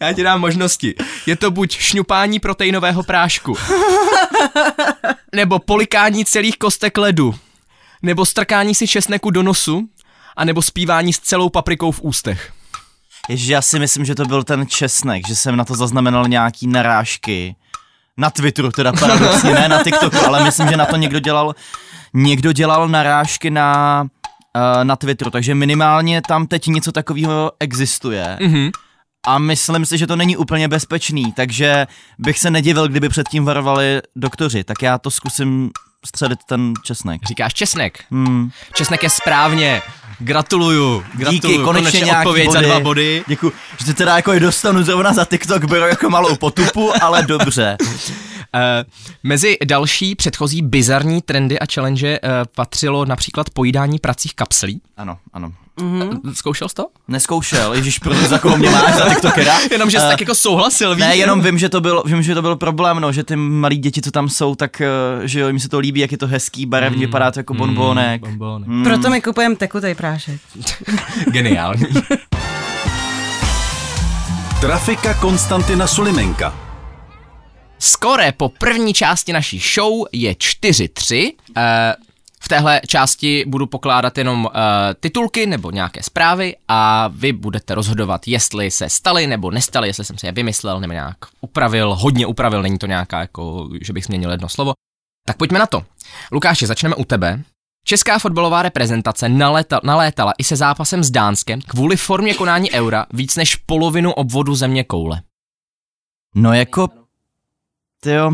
Já 0.00 0.12
ti 0.12 0.22
dám 0.22 0.40
možnosti. 0.40 0.94
Je 1.26 1.36
to 1.36 1.50
buď 1.50 1.72
šňupání 1.72 2.40
proteinového 2.40 3.02
prášku, 3.02 3.56
nebo 5.34 5.58
polikání 5.58 6.24
celých 6.24 6.58
kostek 6.58 6.98
ledu, 6.98 7.34
nebo 8.02 8.26
strkání 8.26 8.74
si 8.74 8.88
česneku 8.88 9.30
do 9.30 9.42
nosu, 9.42 9.88
a 10.36 10.44
nebo 10.44 10.62
zpívání 10.62 11.12
s 11.12 11.18
celou 11.18 11.48
paprikou 11.48 11.90
v 11.92 12.00
ústech. 12.02 12.52
Ježiš, 13.28 13.48
já 13.48 13.62
si 13.62 13.78
myslím, 13.78 14.04
že 14.04 14.14
to 14.14 14.24
byl 14.24 14.42
ten 14.42 14.66
česnek, 14.66 15.28
že 15.28 15.36
jsem 15.36 15.56
na 15.56 15.64
to 15.64 15.74
zaznamenal 15.74 16.28
nějaký 16.28 16.66
narážky. 16.66 17.56
Na 18.16 18.30
Twitteru, 18.30 18.70
teda 18.70 18.92
paradoxně, 18.92 19.54
ne 19.54 19.68
na 19.68 19.82
TikToku, 19.82 20.16
ale 20.26 20.44
myslím, 20.44 20.68
že 20.68 20.76
na 20.76 20.86
to 20.86 20.96
někdo 20.96 21.18
dělal, 21.18 21.54
někdo 22.14 22.52
dělal 22.52 22.88
narážky 22.88 23.50
na, 23.50 24.02
uh, 24.56 24.84
na 24.84 24.96
Twitteru, 24.96 25.30
takže 25.30 25.54
minimálně 25.54 26.22
tam 26.28 26.46
teď 26.46 26.66
něco 26.66 26.92
takového 26.92 27.52
existuje. 27.60 28.38
Mhm. 28.40 28.70
A 29.26 29.38
myslím 29.38 29.86
si, 29.86 29.98
že 29.98 30.06
to 30.06 30.16
není 30.16 30.36
úplně 30.36 30.68
bezpečný, 30.68 31.32
takže 31.32 31.86
bych 32.18 32.38
se 32.38 32.50
nedivil, 32.50 32.88
kdyby 32.88 33.08
předtím 33.08 33.44
varovali 33.44 34.00
doktoři. 34.16 34.64
Tak 34.64 34.82
já 34.82 34.98
to 34.98 35.10
zkusím 35.10 35.70
středit 36.06 36.38
ten 36.48 36.72
česnek. 36.84 37.20
Říkáš 37.26 37.54
česnek. 37.54 38.04
Hmm. 38.10 38.50
Česnek 38.74 39.02
je 39.02 39.10
správně. 39.10 39.82
Gratuluju. 40.20 41.04
Gratuluju. 41.14 41.40
Díky, 41.40 41.58
konečně, 41.58 42.00
nějaký 42.00 42.26
odpověď 42.26 42.46
body. 42.46 42.58
za 42.58 42.66
dva 42.66 42.80
body. 42.80 43.24
Děkuji, 43.26 43.52
že 43.86 43.94
teda 43.94 44.16
jako 44.16 44.34
i 44.34 44.40
dostanu 44.40 44.82
zrovna 44.82 45.12
za 45.12 45.24
TikTok, 45.24 45.64
beru 45.64 45.86
jako 45.86 46.10
malou 46.10 46.36
potupu, 46.36 46.92
ale 47.02 47.22
dobře. 47.22 47.76
Uh, 47.80 48.60
mezi 49.22 49.56
další 49.64 50.14
předchozí 50.14 50.62
bizarní 50.62 51.22
trendy 51.22 51.58
a 51.58 51.66
challenge 51.74 52.20
uh, 52.20 52.28
patřilo 52.56 53.04
například 53.04 53.50
pojídání 53.50 53.98
pracích 53.98 54.34
kapslí. 54.34 54.80
Ano, 54.96 55.18
ano. 55.32 55.52
Zkoušel 56.34 56.68
jsi 56.68 56.74
to? 56.74 56.86
Neskoušel, 57.08 57.74
Ježíš, 57.74 57.98
proto 57.98 58.20
za 58.26 58.38
koho 58.38 58.56
mě 58.56 58.70
máš, 58.70 58.94
za 58.94 59.08
TikTokera. 59.08 59.54
Jenom, 59.70 59.90
že 59.90 59.98
jsi 59.98 60.04
Eh, 60.06 60.08
tak 60.08 60.20
jako 60.20 60.34
souhlasil, 60.34 60.94
víš? 60.94 61.00
Ne, 61.04 61.16
jenom 61.16 61.40
vím, 61.40 61.58
že 61.58 61.68
to 61.68 61.80
byl, 61.80 62.02
vím, 62.06 62.22
že 62.22 62.34
to 62.34 62.42
byl 62.42 62.56
problém, 62.56 63.00
no, 63.00 63.12
že 63.12 63.24
ty 63.24 63.36
malí 63.36 63.76
děti, 63.76 64.02
co 64.02 64.10
tam 64.10 64.28
jsou, 64.28 64.54
tak, 64.54 64.80
eh, 64.80 64.86
že 65.28 65.40
jo, 65.40 65.46
jim 65.46 65.60
se 65.60 65.68
to 65.68 65.78
líbí, 65.78 66.00
jak 66.00 66.12
je 66.12 66.18
to 66.18 66.26
hezký, 66.26 66.66
barevně, 66.66 66.96
mm, 66.96 67.00
vypadá 67.00 67.30
to 67.30 67.40
jako 67.40 67.54
bonbónek. 67.54 68.20
Bonbónek. 68.20 68.68
Mm. 68.68 68.84
Proto 68.84 69.10
my 69.10 69.22
kupujeme 69.22 69.56
tekutej 69.56 69.94
prášek. 69.94 70.40
Geniální. 71.32 71.86
Trafika 74.60 75.14
Konstantina 75.14 75.86
Sulimenka. 75.86 76.54
Skore 77.78 78.32
po 78.32 78.48
první 78.48 78.94
části 78.94 79.32
naší 79.32 79.58
show 79.74 79.92
je 80.12 80.34
4-3. 80.34 81.32
Eh, 81.56 81.94
v 82.42 82.48
téhle 82.48 82.80
části 82.86 83.44
budu 83.46 83.66
pokládat 83.66 84.18
jenom 84.18 84.44
uh, 84.44 84.52
titulky 85.00 85.46
nebo 85.46 85.70
nějaké 85.70 86.02
zprávy 86.02 86.56
a 86.68 87.08
vy 87.08 87.32
budete 87.32 87.74
rozhodovat, 87.74 88.28
jestli 88.28 88.70
se 88.70 88.88
staly 88.88 89.26
nebo 89.26 89.50
nestaly, 89.50 89.88
jestli 89.88 90.04
jsem 90.04 90.18
si 90.18 90.26
je 90.26 90.32
vymyslel 90.32 90.80
nebo 90.80 90.92
nějak 90.92 91.16
upravil, 91.40 91.94
hodně 91.94 92.26
upravil, 92.26 92.62
není 92.62 92.78
to 92.78 92.86
nějaká 92.86 93.20
jako, 93.20 93.68
že 93.82 93.92
bych 93.92 94.04
změnil 94.04 94.30
jedno 94.30 94.48
slovo. 94.48 94.72
Tak 95.26 95.36
pojďme 95.36 95.58
na 95.58 95.66
to. 95.66 95.82
Lukáši, 96.32 96.66
začneme 96.66 96.94
u 96.94 97.04
tebe. 97.04 97.42
Česká 97.84 98.18
fotbalová 98.18 98.62
reprezentace 98.62 99.28
naléta, 99.28 99.80
nalétala 99.84 100.32
i 100.38 100.44
se 100.44 100.56
zápasem 100.56 101.04
s 101.04 101.10
Dánskem 101.10 101.60
kvůli 101.60 101.96
formě 101.96 102.34
konání 102.34 102.72
eura 102.72 103.06
víc 103.12 103.36
než 103.36 103.56
polovinu 103.56 104.12
obvodu 104.12 104.54
země 104.54 104.84
koule. 104.84 105.22
No 106.34 106.52
jako, 106.52 106.88
tyjo, 108.00 108.32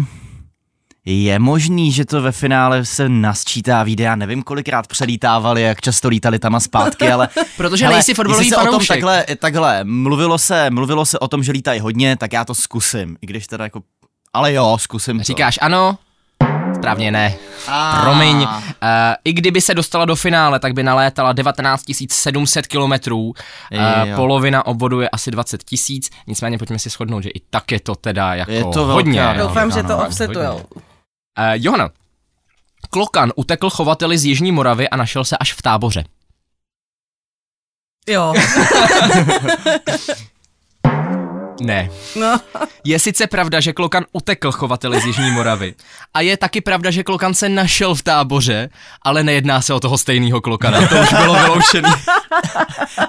je 1.07 1.39
možný, 1.39 1.93
že 1.93 2.05
to 2.05 2.23
ve 2.23 2.33
finále 2.33 2.85
se 2.85 3.09
nasčítá 3.09 3.83
videa, 3.83 4.17
nevím 4.17 4.43
kolikrát 4.43 4.87
přelítávali, 4.87 5.63
jak 5.63 5.81
často 5.81 6.09
lítali 6.09 6.39
tam 6.39 6.55
a 6.55 6.61
zpátky, 6.61 7.09
ale... 7.13 7.29
Protože 7.57 7.85
Hele, 7.85 7.97
nejsi 7.97 8.15
fotbalový 8.15 8.49
se 8.49 8.57
o 8.57 8.59
tom 8.59 8.67
fanoušek. 8.67 8.89
takhle, 8.89 9.25
takhle, 9.39 9.85
mluvilo 9.85 10.39
se, 10.39 10.71
mluvilo 10.71 11.07
se 11.07 11.19
o 11.19 11.29
tom, 11.29 11.43
že 11.45 11.53
lítají 11.53 11.81
hodně, 11.81 12.17
tak 12.17 12.33
já 12.33 12.45
to 12.45 12.55
zkusím, 12.55 13.17
i 13.23 13.27
když 13.27 13.47
teda 13.47 13.65
jako, 13.65 13.83
ale 14.35 14.53
jo, 14.53 14.77
zkusím 14.81 15.19
to. 15.19 15.25
Říkáš 15.25 15.59
ano? 15.63 15.99
Správně 16.75 17.11
ne. 17.11 17.35
A- 17.69 18.01
Promiň. 18.03 18.37
Uh, 18.37 18.49
I 19.25 19.33
kdyby 19.33 19.61
se 19.61 19.75
dostala 19.75 20.05
do 20.05 20.17
finále, 20.17 20.59
tak 20.61 20.73
by 20.75 20.83
nalétala 20.83 21.33
19 21.33 21.85
700 22.11 22.67
kilometrů. 22.67 23.23
Uh, 23.23 23.35
polovina 24.17 24.67
obvodu 24.67 25.01
je 25.01 25.09
asi 25.09 25.31
20 25.31 25.63
tisíc. 25.65 26.11
Nicméně 26.27 26.59
pojďme 26.59 26.79
si 26.79 26.89
shodnout, 26.91 27.23
že 27.23 27.31
i 27.31 27.41
tak 27.51 27.73
je 27.73 27.81
to 27.81 27.95
teda 27.95 28.35
jako 28.35 28.51
Je 28.51 28.65
to 28.65 28.71
velká 28.71 28.93
hodně. 28.93 29.21
realita. 29.21 29.43
Doufám, 29.43 29.71
že 29.71 29.83
to 29.83 29.99
offsetujou. 29.99 30.61
Uh, 31.39 31.45
Johana, 31.55 31.91
Klokan 32.91 33.33
utekl 33.37 33.71
chovateli 33.71 34.19
z 34.19 34.25
Jižní 34.25 34.53
Moravy 34.53 34.89
a 34.89 34.97
našel 34.97 35.25
se 35.25 35.37
až 35.37 35.53
v 35.53 35.63
táboře. 35.63 36.05
Jo, 38.09 38.35
Ne. 41.61 41.91
no. 42.17 42.41
Je 42.85 42.99
sice 42.99 43.27
pravda, 43.27 43.61
že 43.61 43.73
Klokan 43.73 44.05
utekl 44.13 44.53
chovateli 44.53 45.01
z 45.01 45.05
Jižní 45.05 45.31
Moravy. 45.31 45.75
A 46.15 46.21
je 46.21 46.37
taky 46.37 46.61
pravda, 46.61 46.91
že 46.91 47.03
Klokan 47.03 47.35
se 47.35 47.49
našel 47.49 47.95
v 47.95 48.03
táboře, 48.03 48.69
ale 49.03 49.23
nejedná 49.23 49.61
se 49.61 49.75
o 49.75 49.81
toho 49.81 49.99
stejného 49.99 50.41
Klokana. 50.41 50.89
To 50.89 51.01
už 51.01 51.13
bylo 51.13 51.35
vyloučený. 51.35 51.91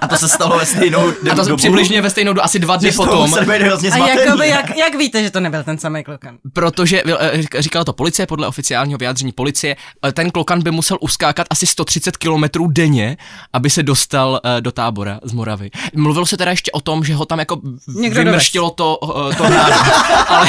A 0.01 0.07
to 0.07 0.17
se 0.17 0.29
stalo 0.29 0.57
ve 0.57 0.65
stejnou 0.65 1.07
A 1.31 1.35
to 1.35 1.43
dobu. 1.43 1.57
přibližně 1.57 2.01
ve 2.01 2.09
stejnou 2.09 2.33
dobu, 2.33 2.43
asi 2.43 2.59
dva 2.59 2.75
dny 2.75 2.91
potom, 2.91 3.31
hrozně 3.31 3.89
A 3.91 3.97
jakoby, 4.07 4.47
jak, 4.47 4.77
jak 4.77 4.95
víte, 4.95 5.23
že 5.23 5.31
to 5.31 5.39
nebyl 5.39 5.63
ten 5.63 5.77
samý 5.77 6.03
klokan? 6.03 6.37
protože 6.53 7.01
eh, 7.05 7.37
řík- 7.41 7.59
říkala 7.61 7.85
to 7.85 7.93
policie, 7.93 8.25
podle 8.25 8.47
oficiálního 8.47 8.97
vyjádření 8.97 9.31
policie, 9.31 9.75
eh, 10.07 10.11
ten 10.11 10.31
Klokan 10.31 10.61
by 10.63 10.71
musel 10.71 10.97
uskákat 11.01 11.47
asi 11.49 11.67
130 11.67 12.17
kilometrů 12.17 12.67
denně, 12.67 13.17
aby 13.53 13.69
se 13.69 13.83
dostal 13.83 14.41
eh, 14.43 14.61
do 14.61 14.71
tábora 14.71 15.19
z 15.23 15.33
Moravy. 15.33 15.69
Mluvilo 15.95 16.25
se 16.25 16.37
teda 16.37 16.51
ještě 16.51 16.71
o 16.71 16.81
tom, 16.81 17.03
že 17.03 17.15
ho 17.15 17.25
tam 17.25 17.39
jako 17.39 17.61
Někdo 17.87 18.23
vymrštilo 18.23 18.69
to, 18.69 18.99
eh, 19.31 19.35
to 19.35 19.43
hrádo, 19.43 19.75
ale 20.27 20.47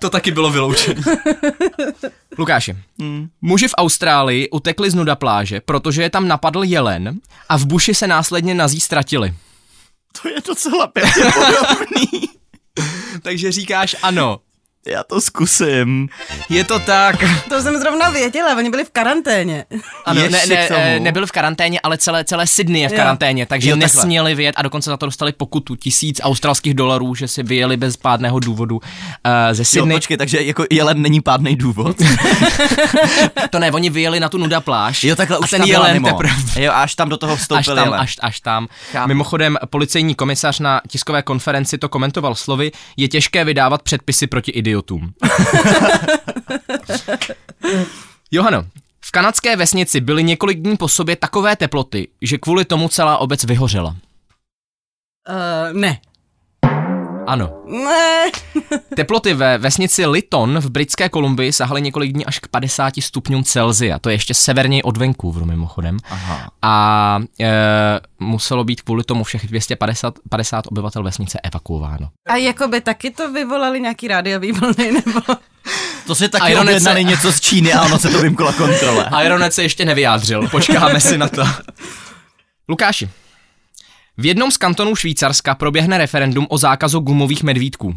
to 0.00 0.10
taky 0.10 0.30
bylo 0.30 0.50
vyloučené. 0.50 1.00
Lukáši, 2.40 2.76
muži 3.40 3.68
v 3.68 3.78
Austrálii 3.78 4.48
utekli 4.50 4.90
z 4.90 4.94
nuda 4.94 5.16
pláže, 5.16 5.60
protože 5.60 6.02
je 6.02 6.10
tam 6.10 6.28
napadl 6.28 6.64
jelen 6.64 7.20
a 7.48 7.56
v 7.56 7.64
buši 7.66 7.94
se 7.94 8.06
následně 8.06 8.54
nazí 8.54 8.80
ztratili. 8.80 9.34
To 10.22 10.28
je 10.28 10.36
docela 10.46 10.86
pěkně 10.86 11.24
podobný. 11.34 12.28
Takže 13.22 13.52
říkáš 13.52 13.96
ano. 14.02 14.40
Já 14.86 15.02
to 15.04 15.20
zkusím. 15.20 16.08
Je 16.48 16.64
to 16.64 16.78
tak. 16.78 17.16
To 17.48 17.62
jsem 17.62 17.78
zrovna 17.78 18.10
věděla, 18.10 18.56
oni 18.56 18.70
byli 18.70 18.84
v 18.84 18.90
karanténě. 18.90 19.64
Ano, 20.06 20.20
ne, 20.20 20.38
Ještě 20.38 20.54
ne, 20.54 20.68
eh, 20.70 21.00
nebyl 21.00 21.26
v 21.26 21.32
karanténě, 21.32 21.80
ale 21.82 21.98
celé, 21.98 22.24
celé 22.24 22.46
Sydney 22.46 22.82
je 22.82 22.88
v 22.88 22.92
Jo. 22.92 22.96
karanténě, 22.96 23.46
takže 23.46 23.70
Jo, 23.70 23.76
takhle. 23.76 23.84
nesměli 24.02 24.34
vyjet 24.34 24.54
a 24.58 24.62
dokonce 24.62 24.90
za 24.90 24.96
to 24.96 25.06
dostali 25.06 25.32
pokutu 25.32 25.76
tisíc 25.76 26.20
australských 26.24 26.74
dolarů, 26.74 27.14
že 27.14 27.28
si 27.28 27.42
vyjeli 27.42 27.76
bez 27.76 27.96
pádného 27.96 28.40
důvodu 28.40 28.76
uh, 28.76 28.82
ze 29.52 29.60
Jo, 29.60 29.64
Sydney. 29.64 29.96
počkej, 29.96 30.16
takže 30.16 30.42
jako 30.42 30.64
jelen 30.70 31.02
není 31.02 31.20
pádný 31.20 31.56
důvod. 31.56 31.96
to 33.50 33.58
ne, 33.58 33.72
oni 33.72 33.90
vyjeli 33.90 34.20
na 34.20 34.28
tu 34.28 34.38
nuda 34.38 34.60
pláž 34.60 35.04
Jo, 35.04 35.16
takhle 35.16 35.36
a 35.36 35.40
už 35.40 35.50
ten 35.50 35.60
tam 35.60 35.68
jelen 35.68 35.92
mimo. 35.92 36.08
teprve. 36.08 36.62
Jo, 36.62 36.72
až 36.74 36.94
tam 36.94 37.08
do 37.08 37.16
toho 37.16 37.36
vstoupil 37.36 37.58
Až 37.58 37.66
tam, 37.66 37.76
jelen. 37.78 38.00
až, 38.00 38.16
až 38.20 38.40
tam. 38.40 38.68
Chápu. 38.92 39.08
Mimochodem, 39.08 39.58
policejní 39.70 40.14
komisař 40.14 40.58
na 40.60 40.80
tiskové 40.88 41.22
konferenci 41.22 41.78
to 41.78 41.88
komentoval 41.88 42.34
slovy, 42.34 42.72
je 42.96 43.08
těžké 43.08 43.44
vydávat 43.44 43.82
předpisy 43.82 44.26
proti 44.26 44.50
idiotům. 44.50 44.69
Johano, 48.30 48.66
v 49.04 49.10
kanadské 49.10 49.56
vesnici 49.56 50.00
byly 50.00 50.24
několik 50.24 50.60
dní 50.60 50.76
po 50.76 50.88
sobě 50.88 51.16
takové 51.16 51.56
teploty, 51.56 52.08
že 52.22 52.38
kvůli 52.38 52.64
tomu 52.64 52.88
celá 52.88 53.18
obec 53.18 53.44
vyhořela. 53.44 53.96
Uh, 55.28 55.72
ne. 55.72 56.00
Ano. 57.30 57.50
Ne. 57.66 58.30
Teploty 58.96 59.34
ve 59.34 59.58
vesnici 59.58 60.06
Lyton 60.06 60.58
v 60.58 60.70
britské 60.70 61.08
Kolumbii 61.08 61.52
sahaly 61.52 61.82
několik 61.82 62.12
dní 62.12 62.26
až 62.26 62.38
k 62.38 62.48
50 62.48 62.94
stupňům 63.00 63.44
Celzia. 63.44 63.98
To 63.98 64.08
je 64.08 64.14
ještě 64.14 64.34
severněji 64.34 64.82
od 64.82 64.96
Vancouveru 64.96 65.46
mimochodem. 65.46 65.96
Aha. 66.10 66.50
A 66.62 67.18
e, 67.40 67.50
muselo 68.18 68.64
být 68.64 68.82
kvůli 68.82 69.04
tomu 69.04 69.24
všech 69.24 69.46
250 69.46 70.14
50 70.28 70.66
obyvatel 70.66 71.02
vesnice 71.02 71.40
evakuováno. 71.40 72.08
A 72.28 72.36
jako 72.36 72.68
by 72.68 72.80
taky 72.80 73.10
to 73.10 73.32
vyvolali 73.32 73.80
nějaký 73.80 74.08
rádiový 74.08 74.52
vlny, 74.52 74.92
nebo... 75.06 75.20
To 76.06 76.14
si 76.14 76.28
taky 76.28 76.56
objednali 76.56 77.04
něco 77.04 77.32
z 77.32 77.40
Číny 77.40 77.72
a 77.72 77.82
ono 77.82 77.98
se 77.98 78.08
to 78.08 78.18
vymklo 78.18 78.52
kontrole. 78.52 79.10
Ironec 79.24 79.54
se 79.54 79.62
ještě 79.62 79.84
nevyjádřil, 79.84 80.48
počkáme 80.48 81.00
si 81.00 81.18
na 81.18 81.28
to. 81.28 81.42
Lukáši, 82.68 83.08
v 84.20 84.26
jednom 84.26 84.50
z 84.50 84.56
kantonů 84.56 84.96
Švýcarska 84.96 85.54
proběhne 85.54 85.98
referendum 85.98 86.46
o 86.50 86.58
zákazu 86.58 87.00
gumových 87.00 87.42
medvídků. 87.42 87.96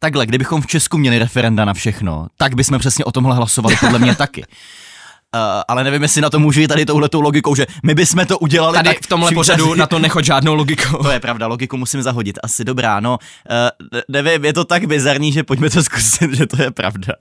Takhle, 0.00 0.26
kdybychom 0.26 0.62
v 0.62 0.66
Česku 0.66 0.98
měli 0.98 1.18
referenda 1.18 1.64
na 1.64 1.74
všechno, 1.74 2.26
tak 2.36 2.54
bychom 2.54 2.78
přesně 2.78 3.04
o 3.04 3.12
tomhle 3.12 3.36
hlasovali, 3.36 3.76
podle 3.80 3.98
mě 3.98 4.14
taky. 4.24 4.44
Uh, 4.44 5.40
ale 5.68 5.84
nevím, 5.84 6.02
jestli 6.02 6.20
na 6.20 6.30
to 6.30 6.38
můžu 6.38 6.60
jít 6.60 6.68
tady 6.68 6.86
touhletou 6.86 7.20
logikou, 7.20 7.54
že 7.54 7.66
my 7.82 7.94
bychom 7.94 8.26
to 8.26 8.38
udělali 8.38 8.74
Tady 8.74 8.88
tak 8.88 9.02
v 9.02 9.06
tomhle 9.06 9.32
pořadu 9.32 9.74
na 9.74 9.86
to 9.86 9.98
nechoď 9.98 10.24
žádnou 10.24 10.54
logikou. 10.54 11.02
To 11.02 11.10
je 11.10 11.20
pravda, 11.20 11.46
logiku 11.46 11.76
musím 11.76 12.02
zahodit. 12.02 12.38
Asi 12.42 12.64
dobrá, 12.64 13.00
no. 13.00 13.18
Uh, 13.50 14.00
nevím, 14.08 14.44
je 14.44 14.52
to 14.52 14.64
tak 14.64 14.86
bizarní, 14.86 15.32
že 15.32 15.42
pojďme 15.42 15.70
to 15.70 15.82
zkusit, 15.82 16.32
že 16.32 16.46
to 16.46 16.62
je 16.62 16.70
pravda. 16.70 17.12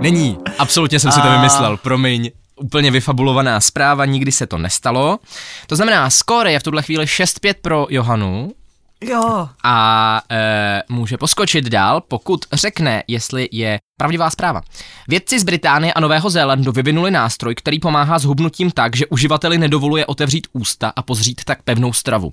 Není, 0.00 0.38
absolutně 0.58 1.00
jsem 1.00 1.12
si 1.12 1.20
to 1.20 1.30
vymyslel, 1.30 1.76
promiň. 1.76 2.30
Úplně 2.56 2.90
vyfabulovaná 2.90 3.60
zpráva, 3.60 4.04
nikdy 4.04 4.32
se 4.32 4.46
to 4.46 4.58
nestalo. 4.58 5.18
To 5.66 5.76
znamená, 5.76 6.10
skóre 6.10 6.52
je 6.52 6.58
v 6.58 6.62
tuhle 6.62 6.82
chvíli 6.82 7.04
6-5 7.04 7.54
pro 7.62 7.86
Johanu 7.90 8.52
Jo. 9.00 9.48
a 9.64 10.20
e, 10.30 10.82
může 10.88 11.16
poskočit 11.16 11.64
dál, 11.64 12.00
pokud 12.00 12.44
řekne, 12.52 13.02
jestli 13.08 13.48
je 13.52 13.78
pravdivá 13.98 14.30
zpráva. 14.30 14.60
Vědci 15.08 15.38
z 15.40 15.44
Británie 15.44 15.92
a 15.92 16.00
Nového 16.00 16.30
Zélandu 16.30 16.72
vyvinuli 16.72 17.10
nástroj, 17.10 17.54
který 17.54 17.80
pomáhá 17.80 18.18
s 18.18 18.24
hubnutím 18.24 18.70
tak, 18.70 18.96
že 18.96 19.06
uživateli 19.06 19.58
nedovoluje 19.58 20.06
otevřít 20.06 20.46
ústa 20.52 20.92
a 20.96 21.02
pozřít 21.02 21.44
tak 21.44 21.62
pevnou 21.62 21.92
stravu. 21.92 22.32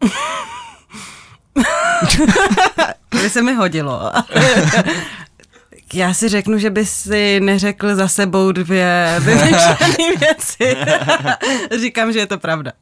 To 3.08 3.18
by 3.18 3.30
se 3.30 3.42
mi 3.42 3.54
hodilo. 3.54 4.00
Já 5.92 6.14
si 6.14 6.28
řeknu, 6.28 6.58
že 6.58 6.70
by 6.70 6.86
si 6.86 7.40
neřekl 7.40 7.94
za 7.96 8.08
sebou 8.08 8.52
dvě 8.52 9.16
vymyšlené 9.20 10.16
věci. 10.20 10.76
Říkám, 11.80 12.12
že 12.12 12.18
je 12.18 12.26
to 12.26 12.38
pravda. 12.38 12.72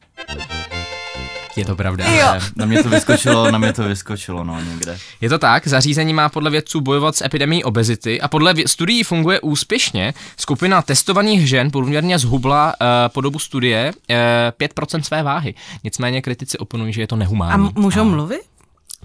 Je 1.55 1.65
to 1.65 1.75
pravda. 1.75 2.05
Jo. 2.11 2.27
ale- 2.27 2.39
Na 2.55 2.65
mě 2.65 2.83
to 2.83 2.89
vyskočilo, 2.89 3.51
na 3.51 3.57
mě 3.57 3.73
to 3.73 3.83
vyskočilo, 3.83 4.43
no, 4.43 4.59
někde. 4.69 4.97
Je 5.21 5.29
to 5.29 5.37
tak, 5.39 5.67
zařízení 5.67 6.13
má 6.13 6.29
podle 6.29 6.49
vědců 6.51 6.81
bojovat 6.81 7.15
s 7.15 7.25
epidemií 7.25 7.63
obezity 7.63 8.21
a 8.21 8.27
podle 8.27 8.53
studií 8.65 9.03
funguje 9.03 9.39
úspěšně. 9.39 10.13
Skupina 10.37 10.81
testovaných 10.81 11.49
žen 11.49 11.71
průměrně 11.71 12.19
zhubla 12.19 12.65
uh, 12.81 12.87
po 13.07 13.21
dobu 13.21 13.39
studie 13.39 13.91
uh, 14.09 14.67
5% 14.67 15.01
své 15.01 15.23
váhy. 15.23 15.53
Nicméně 15.83 16.21
kritici 16.21 16.57
oponují, 16.57 16.93
že 16.93 17.01
je 17.01 17.07
to 17.07 17.15
A 17.15 17.17
nehumánní. 17.17 17.67
m- 17.67 17.71
můžou 17.75 18.03
mluvit? 18.03 18.41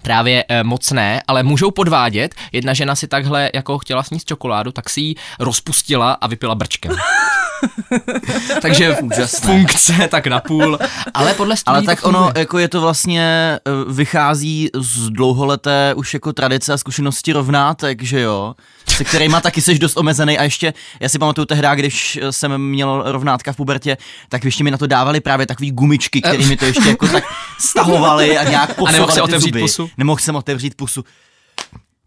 Právě 0.01 0.45
ne, 0.91 1.21
ale 1.27 1.43
můžou 1.43 1.71
podvádět. 1.71 2.35
Jedna 2.51 2.73
žena 2.73 2.95
si 2.95 3.07
takhle 3.07 3.49
jako 3.53 3.79
chtěla 3.79 4.03
sníst 4.03 4.27
čokoládu, 4.27 4.71
tak 4.71 4.89
si 4.89 5.01
ji 5.01 5.15
rozpustila 5.39 6.11
a 6.11 6.27
vypila 6.27 6.55
brčkem. 6.55 6.95
Takže 8.61 8.97
funkce 9.41 9.93
tak 10.09 10.27
napůl, 10.27 10.79
ale 11.13 11.33
podle 11.33 11.57
studií 11.57 11.77
Ale 11.87 11.95
tak 11.95 12.05
ono, 12.05 12.31
jako 12.37 12.57
je 12.57 12.67
to 12.67 12.81
vlastně, 12.81 13.23
eh, 13.23 13.93
vychází 13.93 14.69
z 14.75 15.09
dlouholeté 15.09 15.93
už 15.95 16.13
jako 16.13 16.33
tradice 16.33 16.73
a 16.73 16.77
zkušenosti 16.77 17.33
rovnátek, 17.33 18.03
že 18.03 18.21
jo? 18.21 18.55
Se 18.87 19.03
kterýma 19.03 19.41
taky 19.41 19.61
jsi 19.61 19.79
dost 19.79 19.97
omezený 19.97 20.37
a 20.37 20.43
ještě, 20.43 20.73
já 20.99 21.09
si 21.09 21.19
pamatuju 21.19 21.45
tehdy, 21.45 21.67
když 21.75 22.19
jsem 22.31 22.57
měl 22.57 23.03
rovnátka 23.05 23.53
v 23.53 23.55
pubertě, 23.55 23.97
tak 24.29 24.45
ještě 24.45 24.63
mi 24.63 24.71
na 24.71 24.77
to 24.77 24.87
dávali 24.87 25.19
právě 25.19 25.45
takový 25.45 25.71
gumičky, 25.71 26.21
kterými 26.21 26.57
to 26.57 26.65
ještě 26.65 26.89
jako 26.89 27.07
tak 27.07 27.23
stahovali 27.59 28.37
a 28.37 28.49
nějak 28.49 28.69
posouvali 28.69 28.93
nemohl 28.93 29.11
si 29.11 29.15
ty 29.15 29.21
otevřít 29.21 29.53
zuby. 29.53 29.61
pusu? 29.61 29.89
Nemohl 29.97 30.19
jsem 30.19 30.35
otevřít 30.35 30.75
pusu. 30.75 31.03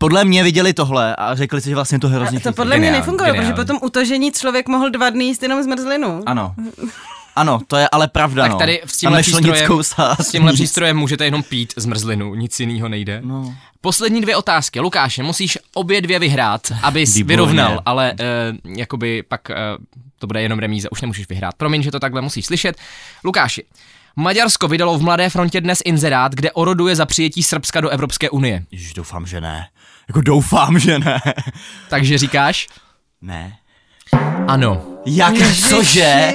Podle 0.03 0.25
mě 0.25 0.43
viděli 0.43 0.73
tohle 0.73 1.17
a 1.17 1.35
řekli 1.35 1.61
si, 1.61 1.69
že 1.69 1.75
vlastně 1.75 1.99
to 1.99 2.09
hrozně 2.09 2.39
A 2.39 2.41
to 2.41 2.53
podle 2.53 2.79
mě 2.79 2.91
nefungovalo, 2.93 3.37
protože 3.37 3.53
potom 3.53 3.79
utažení 3.83 4.33
člověk 4.33 4.69
mohl 4.69 4.91
dva 4.91 5.11
dny 5.11 5.25
jíst 5.25 5.43
jenom 5.43 5.63
zmrzlinu. 5.63 6.23
Ano. 6.27 6.55
Ano, 7.37 7.61
to 7.67 7.77
je 7.77 7.89
ale 7.93 8.09
pravda, 8.09 8.43
Tak 8.43 8.53
no. 8.53 8.59
tady 8.59 8.83
s 8.87 8.97
A 8.97 8.99
tímhle 9.01 9.23
přístrojem, 9.23 9.83
s 10.21 10.31
tímhle 10.31 10.53
přístrojem 10.53 10.97
můžete 10.97 11.25
jenom 11.25 11.43
pít 11.43 11.75
zmrzlinu, 11.77 12.35
nic 12.35 12.61
jiného 12.61 12.89
nejde. 12.89 13.21
No. 13.25 13.55
Poslední 13.81 14.21
dvě 14.21 14.37
otázky. 14.37 14.81
Lukáše, 14.81 15.23
musíš 15.23 15.59
obě 15.75 16.01
dvě 16.01 16.19
vyhrát, 16.19 16.73
abys 16.83 17.15
Výborně. 17.15 17.37
vyrovnal, 17.37 17.81
ale 17.87 18.13
uh, 18.13 18.77
jakoby 18.77 19.23
pak 19.29 19.41
uh, 19.51 19.57
to 20.19 20.27
bude 20.27 20.43
jenom 20.43 20.59
remíza, 20.59 20.89
už 20.93 21.01
nemůžeš 21.01 21.29
vyhrát. 21.29 21.55
Promiň, 21.55 21.83
že 21.83 21.91
to 21.91 22.01
takhle 22.01 22.21
musíš 22.23 22.47
slyšet. 22.47 22.77
Lukáši, 23.25 23.65
Maďarsko 24.17 24.69
vydalo 24.69 24.99
v 24.99 25.03
Mladé 25.03 25.31
frontě 25.31 25.61
dnes 25.61 25.83
inzerát, 25.85 26.35
kde 26.35 26.53
oroduje 26.53 26.97
za 26.97 27.07
přijetí 27.07 27.43
Srbska 27.43 27.81
do 27.81 27.89
Evropské 27.89 28.31
unie. 28.31 28.65
Ježiš, 28.71 28.95
doufám, 28.95 29.27
že 29.27 29.41
ne. 29.41 29.69
Jako 30.09 30.21
doufám, 30.21 30.79
že 30.79 30.99
ne. 30.99 31.21
Takže 31.89 32.19
říkáš? 32.19 32.67
Ne. 33.23 33.57
Ano. 34.49 34.83
Jak, 35.07 35.35
cože? 35.69 36.33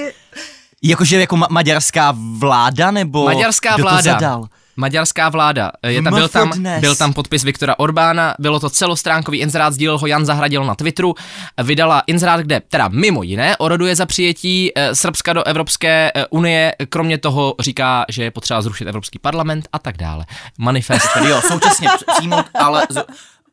Jakože 0.84 1.20
jako 1.20 1.36
ma- 1.36 1.48
maďarská 1.50 2.14
vláda, 2.38 2.92
nebo 2.92 3.26
Maďarská 3.26 3.74
kdo 3.76 3.84
vláda. 3.84 3.98
to 3.98 4.04
zadal? 4.04 4.46
Maďarská 4.80 5.30
vláda. 5.30 5.72
Je 5.88 6.02
tam, 6.02 6.14
byl, 6.14 6.28
tam, 6.28 6.52
byl 6.80 6.96
tam 6.96 7.14
podpis 7.14 7.44
Viktora 7.44 7.80
Orbána, 7.80 8.36
bylo 8.40 8.60
to 8.60 8.70
celostránkový 8.70 9.40
inzerát, 9.40 9.74
sdílel 9.74 9.98
ho 9.98 10.08
Jan 10.08 10.26
Zahradil 10.26 10.66
na 10.66 10.76
Twitteru, 10.76 11.16
vydala 11.64 12.04
inzerát, 12.08 12.40
kde 12.40 12.60
teda 12.60 12.88
mimo 12.88 13.24
jiné 13.24 13.58
oroduje 13.58 13.96
za 13.96 14.06
přijetí 14.06 14.72
eh, 14.76 14.96
Srbska 14.96 15.34
do 15.34 15.44
Evropské 15.44 16.12
eh, 16.16 16.26
unie, 16.30 16.76
kromě 16.90 17.18
toho 17.18 17.56
říká, 17.60 18.06
že 18.10 18.24
je 18.24 18.32
potřeba 18.32 18.62
zrušit 18.62 18.88
Evropský 18.88 19.20
parlament 19.20 19.68
a 19.74 19.80
tak 19.80 19.98
dále. 19.98 20.26
Manifest. 20.58 21.08
Jo, 21.28 21.42
současně 21.48 21.90
přijmout, 22.18 22.46
ale... 22.54 22.88
Z... 22.90 23.06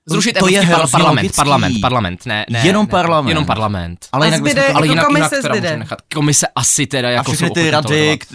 Zrušit 0.07 0.33
to 0.33 0.39
Evropský 0.39 0.55
je 0.55 0.61
par- 0.61 0.79
hrozně 0.79 0.91
parlament, 0.93 1.17
logický. 1.23 1.37
parlament, 1.37 1.81
parlament, 1.81 2.27
ne, 2.27 2.47
ne. 2.51 2.61
Jenom 2.65 2.87
ne, 2.87 2.91
parlament. 2.91 3.29
Jenom 3.29 3.45
parlament. 3.47 4.07
Ale 4.13 4.27
A 4.27 4.27
jinak 4.27 4.41
zbyde-. 4.41 4.61
Ale 4.61 4.69
Jako 4.71 4.85
jinak, 4.85 4.89
jinak 4.91 5.07
komise 5.07 5.43
teda 5.43 5.55
zbyde. 5.55 5.69
můžeme 5.69 5.79
nechat. 5.79 5.99
Komise 6.15 6.47
asi 6.57 6.87
teda 6.87 7.09
A 7.09 7.11
jako 7.11 7.33
všechny 7.33 7.49
jsou 7.49 7.55
ty 7.55 7.71
rady, 7.71 8.19
k- 8.19 8.27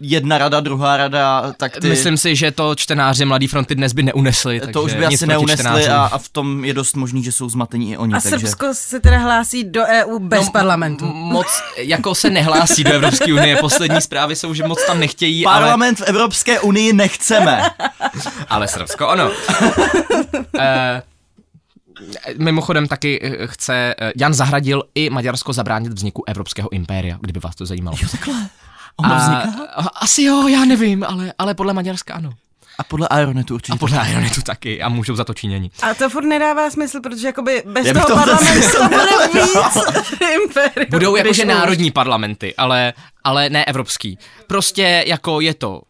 jedna 0.00 0.38
rada, 0.38 0.60
druhá 0.60 0.96
rada, 0.96 1.52
tak 1.56 1.76
ty... 1.80 1.88
Myslím 1.88 2.16
si, 2.16 2.36
že 2.36 2.50
to 2.50 2.74
čtenáři 2.74 3.24
Mladý 3.24 3.46
fronty 3.46 3.74
dnes 3.74 3.92
by 3.92 4.02
neunesli. 4.02 4.60
to 4.72 4.82
už 4.82 4.94
by 4.94 5.06
asi 5.06 5.26
neunesli 5.26 5.88
a, 5.88 6.02
a 6.12 6.18
v 6.18 6.28
tom 6.28 6.64
je 6.64 6.74
dost 6.74 6.96
možný, 6.96 7.24
že 7.24 7.32
jsou 7.32 7.48
zmatení 7.48 7.92
i 7.92 7.96
oni, 7.96 8.14
A 8.14 8.20
takže... 8.20 8.38
Srbsko 8.38 8.66
se 8.72 9.00
teda 9.00 9.18
hlásí 9.18 9.64
do 9.64 9.84
EU 9.86 10.18
bez 10.18 10.46
No, 10.46 10.52
parlamentu. 10.52 11.04
m- 11.04 11.12
Moc 11.12 11.46
jako 11.76 12.14
se 12.14 12.30
nehlásí 12.30 12.84
do 12.84 12.92
Evropské 12.92 13.32
unie. 13.32 13.56
Poslední 13.56 14.00
zprávy 14.00 14.36
jsou, 14.36 14.54
že 14.54 14.64
moc 14.66 14.86
tam 14.86 15.00
nechtějí, 15.00 15.46
ale, 15.46 15.54
Parlament 15.60 15.98
v 15.98 16.02
Evropské 16.02 16.60
unii 16.60 16.92
nechceme. 16.92 17.62
ale 18.48 18.68
Srbsko 18.68 19.08
ano. 19.08 19.30
Eh, 20.58 21.02
Mimochodem 22.38 22.88
taky 22.88 23.20
eh, 23.22 23.46
chce 23.46 23.94
eh, 24.00 24.12
Jan 24.16 24.34
Zahradil 24.34 24.82
i 24.94 25.10
Maďarsko 25.10 25.52
zabránit 25.52 25.92
vzniku 25.92 26.22
Evropského 26.26 26.72
impéria, 26.72 27.18
kdyby 27.20 27.40
vás 27.40 27.54
to 27.54 27.66
zajímalo. 27.66 27.96
Ono 28.96 29.14
A, 29.14 29.18
vzniká? 29.18 29.64
a- 29.76 29.88
asi 30.00 30.22
jo, 30.22 30.48
já 30.48 30.64
nevím, 30.64 31.04
ale, 31.04 31.32
ale 31.38 31.54
podle 31.54 31.72
Maďarska 31.72 32.14
ano. 32.14 32.30
A 32.78 32.82
podle 32.84 33.08
Aeronetu 33.08 33.54
určitě. 33.54 33.72
A 33.72 33.76
podle 33.76 34.10
Ironetu 34.10 34.42
taky 34.42 34.82
a 34.82 34.88
můžou 34.88 35.16
za 35.16 35.24
to 35.24 35.34
Číňani. 35.34 35.70
A 35.82 35.94
to 35.94 36.10
furt 36.10 36.24
nedává 36.24 36.70
smysl, 36.70 37.00
protože 37.00 37.26
jakoby 37.26 37.62
bez 37.66 37.86
Já 37.86 37.92
toho 37.94 38.06
to 38.06 38.16
vůbec 38.16 38.36
parlamentu 38.36 38.68
to 38.78 38.88
bude 38.88 39.42
víc 39.42 40.12
imperium. 40.44 40.90
Budou 40.90 41.16
jakože 41.16 41.44
národní 41.44 41.90
parlamenty, 41.90 42.54
ale, 42.56 42.92
ale 43.24 43.50
ne 43.50 43.64
evropský. 43.64 44.18
Prostě 44.46 45.04
jako 45.06 45.40
je 45.40 45.54
to 45.54 45.82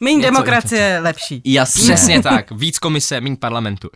Méně 0.00 0.22
demokracie 0.22 0.82
je 0.82 1.00
lepší. 1.00 1.42
Jasně. 1.44 1.82
Přesně 1.82 2.22
tak, 2.22 2.50
víc 2.50 2.78
komise, 2.78 3.20
méně 3.20 3.36
parlamentu. 3.36 3.90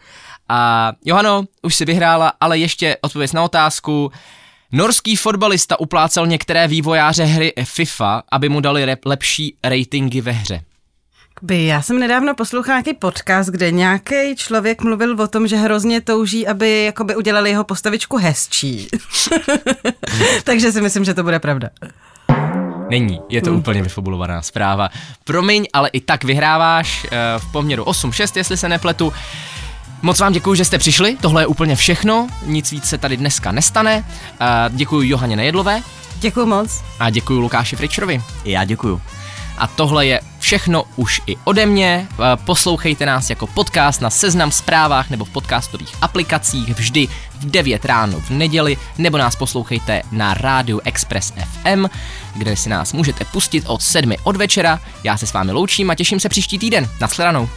A 0.48 0.92
Johano, 1.04 1.44
už 1.62 1.74
si 1.74 1.84
vyhrála, 1.84 2.32
ale 2.40 2.58
ještě 2.58 2.96
odpověď 3.00 3.32
na 3.32 3.42
otázku. 3.42 4.12
Norský 4.72 5.16
fotbalista 5.16 5.80
uplácel 5.80 6.26
některé 6.26 6.68
vývojáře 6.68 7.24
hry 7.24 7.52
FIFA, 7.64 8.22
aby 8.32 8.48
mu 8.48 8.60
dali 8.60 8.84
rep- 8.84 9.06
lepší 9.06 9.56
ratingy 9.64 10.20
ve 10.20 10.32
hře. 10.32 10.60
By, 11.42 11.66
já 11.66 11.82
jsem 11.82 11.98
nedávno 11.98 12.34
poslouchala 12.34 12.78
nějaký 12.78 12.98
podcast, 12.98 13.48
kde 13.48 13.70
nějaký 13.70 14.36
člověk 14.36 14.82
mluvil 14.82 15.20
o 15.20 15.28
tom, 15.28 15.48
že 15.48 15.56
hrozně 15.56 16.00
touží, 16.00 16.46
aby 16.46 16.84
jakoby 16.84 17.16
udělali 17.16 17.50
jeho 17.50 17.64
postavičku 17.64 18.16
hezčí. 18.16 18.88
Takže 20.44 20.72
si 20.72 20.80
myslím, 20.80 21.04
že 21.04 21.14
to 21.14 21.22
bude 21.22 21.38
pravda. 21.38 21.68
Není, 22.90 23.20
je 23.28 23.42
to 23.42 23.52
úplně 23.52 23.82
vyfabulovaná 23.82 24.42
zpráva. 24.42 24.88
Promiň, 25.24 25.66
ale 25.72 25.88
i 25.88 26.00
tak 26.00 26.24
vyhráváš 26.24 27.04
eh, 27.04 27.38
v 27.38 27.52
poměru 27.52 27.84
8-6, 27.84 28.36
jestli 28.36 28.56
se 28.56 28.68
nepletu. 28.68 29.12
Moc 30.02 30.20
vám 30.20 30.32
děkuji, 30.32 30.54
že 30.54 30.64
jste 30.64 30.78
přišli, 30.78 31.16
tohle 31.20 31.42
je 31.42 31.46
úplně 31.46 31.76
všechno, 31.76 32.26
nic 32.46 32.72
víc 32.72 32.84
se 32.84 32.98
tady 32.98 33.16
dneska 33.16 33.52
nestane. 33.52 34.04
Eh, 34.40 34.46
Děkuji 34.70 35.08
Johaně 35.08 35.36
Nejedlové 35.36 35.82
Děkuji 36.20 36.46
moc. 36.46 36.82
a 37.00 37.10
děkuji 37.10 37.40
Lukáši 37.40 37.76
Fričerovi. 37.76 38.22
Já 38.44 38.64
děkuju. 38.64 39.00
A 39.58 39.66
tohle 39.66 40.06
je 40.06 40.20
vše 40.20 40.28
všechno 40.38 40.84
už 40.96 41.20
i 41.26 41.36
ode 41.44 41.66
mě. 41.66 42.08
Eh, 42.12 42.36
Poslouchejte 42.44 43.06
nás 43.06 43.30
jako 43.30 43.46
podcast 43.46 44.00
na 44.00 44.10
Seznam 44.10 44.50
zprávách 44.52 45.10
nebo 45.10 45.24
v 45.24 45.30
podcastových 45.30 45.94
aplikacích 46.02 46.68
vždy 46.68 47.08
v 47.40 47.50
9 47.50 47.84
ráno 47.84 48.20
v 48.20 48.30
neděli, 48.30 48.76
nebo 48.98 49.18
nás 49.18 49.36
poslouchejte 49.36 50.02
na 50.12 50.34
rádiu 50.34 50.80
Express 50.84 51.32
FM, 51.62 51.86
kde 52.34 52.56
si 52.56 52.68
nás 52.68 52.92
můžete 52.92 53.24
pustit 53.24 53.64
od 53.66 53.82
7 53.82 54.12
od 54.22 54.36
večera. 54.36 54.80
Já 55.04 55.16
se 55.16 55.26
s 55.26 55.32
vámi 55.32 55.52
loučím 55.52 55.90
a 55.90 55.94
těším 55.94 56.20
se 56.20 56.28
příští 56.28 56.58
týden. 56.58 56.88
Naschledanou. 57.00 57.48